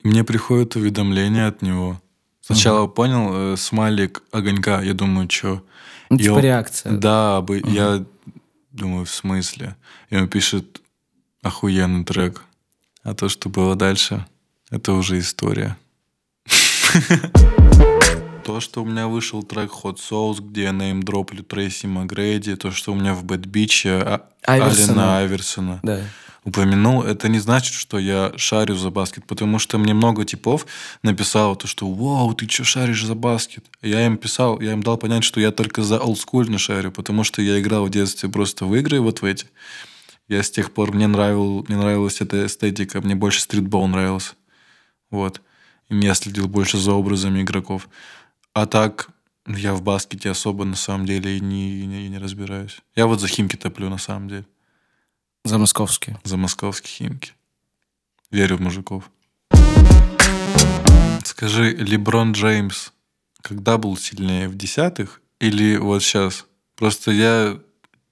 Мне 0.04 0.24
приходит 0.24 0.76
уведомление 0.76 1.48
от 1.48 1.62
него. 1.62 2.02
Сначала 2.42 2.88
понял 2.88 3.54
э, 3.54 3.58
смайлик 3.58 4.24
огонька. 4.32 4.82
Я 4.82 4.94
думаю, 4.94 5.30
что 5.30 5.64
Ну, 6.10 6.18
И 6.18 6.24
типа 6.24 6.34
он- 6.36 6.42
реакция. 6.42 6.92
Да, 6.94 7.42
бы 7.42 7.62
я 7.66 8.04
думаю, 8.72 9.06
в 9.06 9.10
смысле? 9.12 9.76
И 10.10 10.16
он 10.18 10.28
пишет 10.30 10.82
охуенный 11.42 12.04
трек. 12.06 12.44
А 13.04 13.14
то, 13.14 13.30
что 13.30 13.50
было 13.50 13.76
дальше, 13.76 14.26
это 14.70 14.94
уже 14.94 15.20
история. 15.20 15.78
То, 18.48 18.62
что 18.62 18.82
у 18.82 18.86
меня 18.86 19.10
вышел 19.10 19.44
трек 19.44 19.72
Hot 19.84 19.98
Sauce, 19.98 20.42
где 20.42 20.64
я 20.64 20.72
неймдроплю 20.72 21.44
Трейси 21.44 21.86
Макгрейди, 21.88 22.56
то, 22.56 22.72
что 22.72 22.94
у 22.94 22.96
меня 22.96 23.14
в 23.14 23.26
Бэт 23.26 23.46
Биче 23.46 23.90
а- 23.90 24.22
Айверсона. 24.46 24.88
Алина 24.88 25.18
Айверсона 25.18 25.80
Да. 25.84 26.02
упомянул, 26.46 27.04
это 27.04 27.28
не 27.28 27.40
значит, 27.40 27.74
что 27.74 28.00
я 28.00 28.32
шарю 28.38 28.76
за 28.76 28.90
баскет, 28.90 29.26
потому 29.26 29.60
что 29.60 29.78
мне 29.78 29.94
много 29.94 30.24
типов 30.24 30.66
написало 31.04 31.58
то, 31.58 31.68
что 31.68 31.92
«Вау, 31.92 32.34
ты 32.36 32.48
что 32.48 32.64
шаришь 32.64 33.04
за 33.04 33.16
баскет?» 33.16 33.66
Я 33.82 34.06
им 34.06 34.16
писал, 34.16 34.62
я 34.62 34.72
им 34.72 34.82
дал 34.82 34.96
понять, 34.98 35.26
что 35.26 35.42
я 35.42 35.52
только 35.52 35.84
за 35.84 36.00
олдскульно 36.00 36.58
шарю, 36.58 36.94
потому 36.94 37.26
что 37.26 37.42
я 37.42 37.60
играл 37.60 37.86
в 37.86 37.90
детстве 37.90 38.30
просто 38.30 38.64
в 38.64 38.74
игры 38.76 39.02
вот 39.02 39.22
в 39.22 39.26
эти. 39.26 39.48
Я 40.30 40.42
с 40.42 40.50
тех 40.50 40.72
пор, 40.72 40.94
мне, 40.94 41.08
нравил, 41.08 41.66
мне 41.68 41.76
нравилась 41.76 42.22
эта 42.22 42.46
эстетика, 42.46 43.02
мне 43.02 43.16
больше 43.16 43.42
стритбол 43.42 43.88
нравился. 43.90 44.36
Вот. 45.12 45.42
И 45.90 45.98
я 46.00 46.14
следил 46.16 46.48
больше 46.48 46.78
за 46.78 46.92
образами 46.94 47.42
игроков. 47.42 47.88
А 48.60 48.66
так, 48.66 49.10
я 49.46 49.76
в 49.76 49.84
баскете 49.84 50.32
особо 50.32 50.66
на 50.66 50.76
самом 50.76 51.06
деле 51.06 51.38
и 51.38 51.40
не, 51.40 51.86
не, 51.86 52.10
не 52.10 52.18
разбираюсь. 52.18 52.80
Я 52.96 53.06
вот 53.06 53.22
за 53.22 53.28
Химки 53.28 53.56
топлю 53.56 53.88
на 53.88 54.00
самом 54.00 54.30
деле 54.30 54.48
За 55.44 55.60
московский. 55.60 56.16
за 56.24 56.38
московские 56.38 56.90
химки. 56.90 57.34
Верю 58.32 58.58
в 58.58 58.62
мужиков. 58.62 59.12
Скажи, 61.24 61.70
Леброн 61.70 62.32
Джеймс 62.32 62.94
когда 63.44 63.78
был 63.78 63.96
сильнее? 63.96 64.50
В 64.50 64.56
десятых 64.56 65.22
или 65.40 65.78
вот 65.78 66.02
сейчас? 66.02 66.48
Просто 66.76 67.12
я 67.12 67.60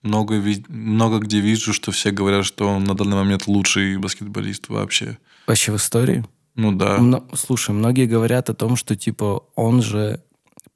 много, 0.03 0.39
много 0.67 1.17
где 1.17 1.39
вижу, 1.39 1.73
что 1.73 1.91
все 1.91 2.11
говорят, 2.11 2.45
что 2.45 2.67
он 2.67 2.83
на 2.83 2.93
данный 2.93 3.15
момент 3.15 3.47
лучший 3.47 3.97
баскетболист 3.97 4.69
вообще. 4.69 5.17
Вообще 5.47 5.71
в 5.71 5.77
истории? 5.77 6.23
Ну 6.53 6.71
да. 6.71 6.99
Мно- 6.99 7.27
Слушай, 7.33 7.71
многие 7.71 8.05
говорят 8.05 8.51
о 8.51 8.53
том, 8.53 8.75
что 8.75 8.95
типа 8.95 9.43
он 9.55 9.81
же 9.81 10.21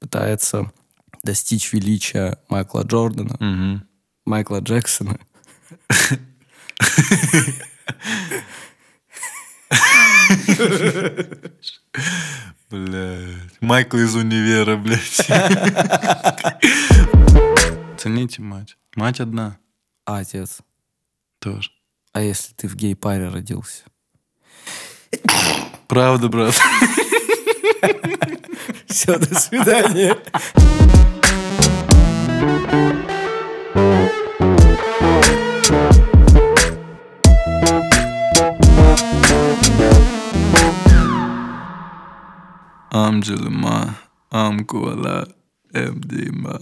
пытается 0.00 0.72
достичь 1.22 1.72
величия 1.72 2.38
Майкла 2.48 2.82
Джордана, 2.82 3.36
Мгм. 3.38 3.86
Майкла 4.24 4.60
Джексона. 4.60 5.18
Блядь. 12.70 13.60
Майкл 13.60 13.96
из 13.98 14.14
универа, 14.14 14.76
блядь. 14.76 15.26
Цените 17.98 18.42
мать. 18.42 18.76
Мать 18.94 19.20
одна. 19.20 19.58
А 20.04 20.18
отец. 20.18 20.58
Тоже. 21.40 21.70
А 22.12 22.20
если 22.22 22.54
ты 22.54 22.68
в 22.68 22.74
гей-паре 22.76 23.28
родился? 23.28 23.84
Правда, 25.88 26.28
брат. 26.28 26.54
Все, 28.89 29.17
до 29.17 29.39
свидания. 29.39 30.15
Amcılıma, 42.91 43.95
am 44.31 44.65
kuala, 44.65 45.27
emdima. 45.73 46.59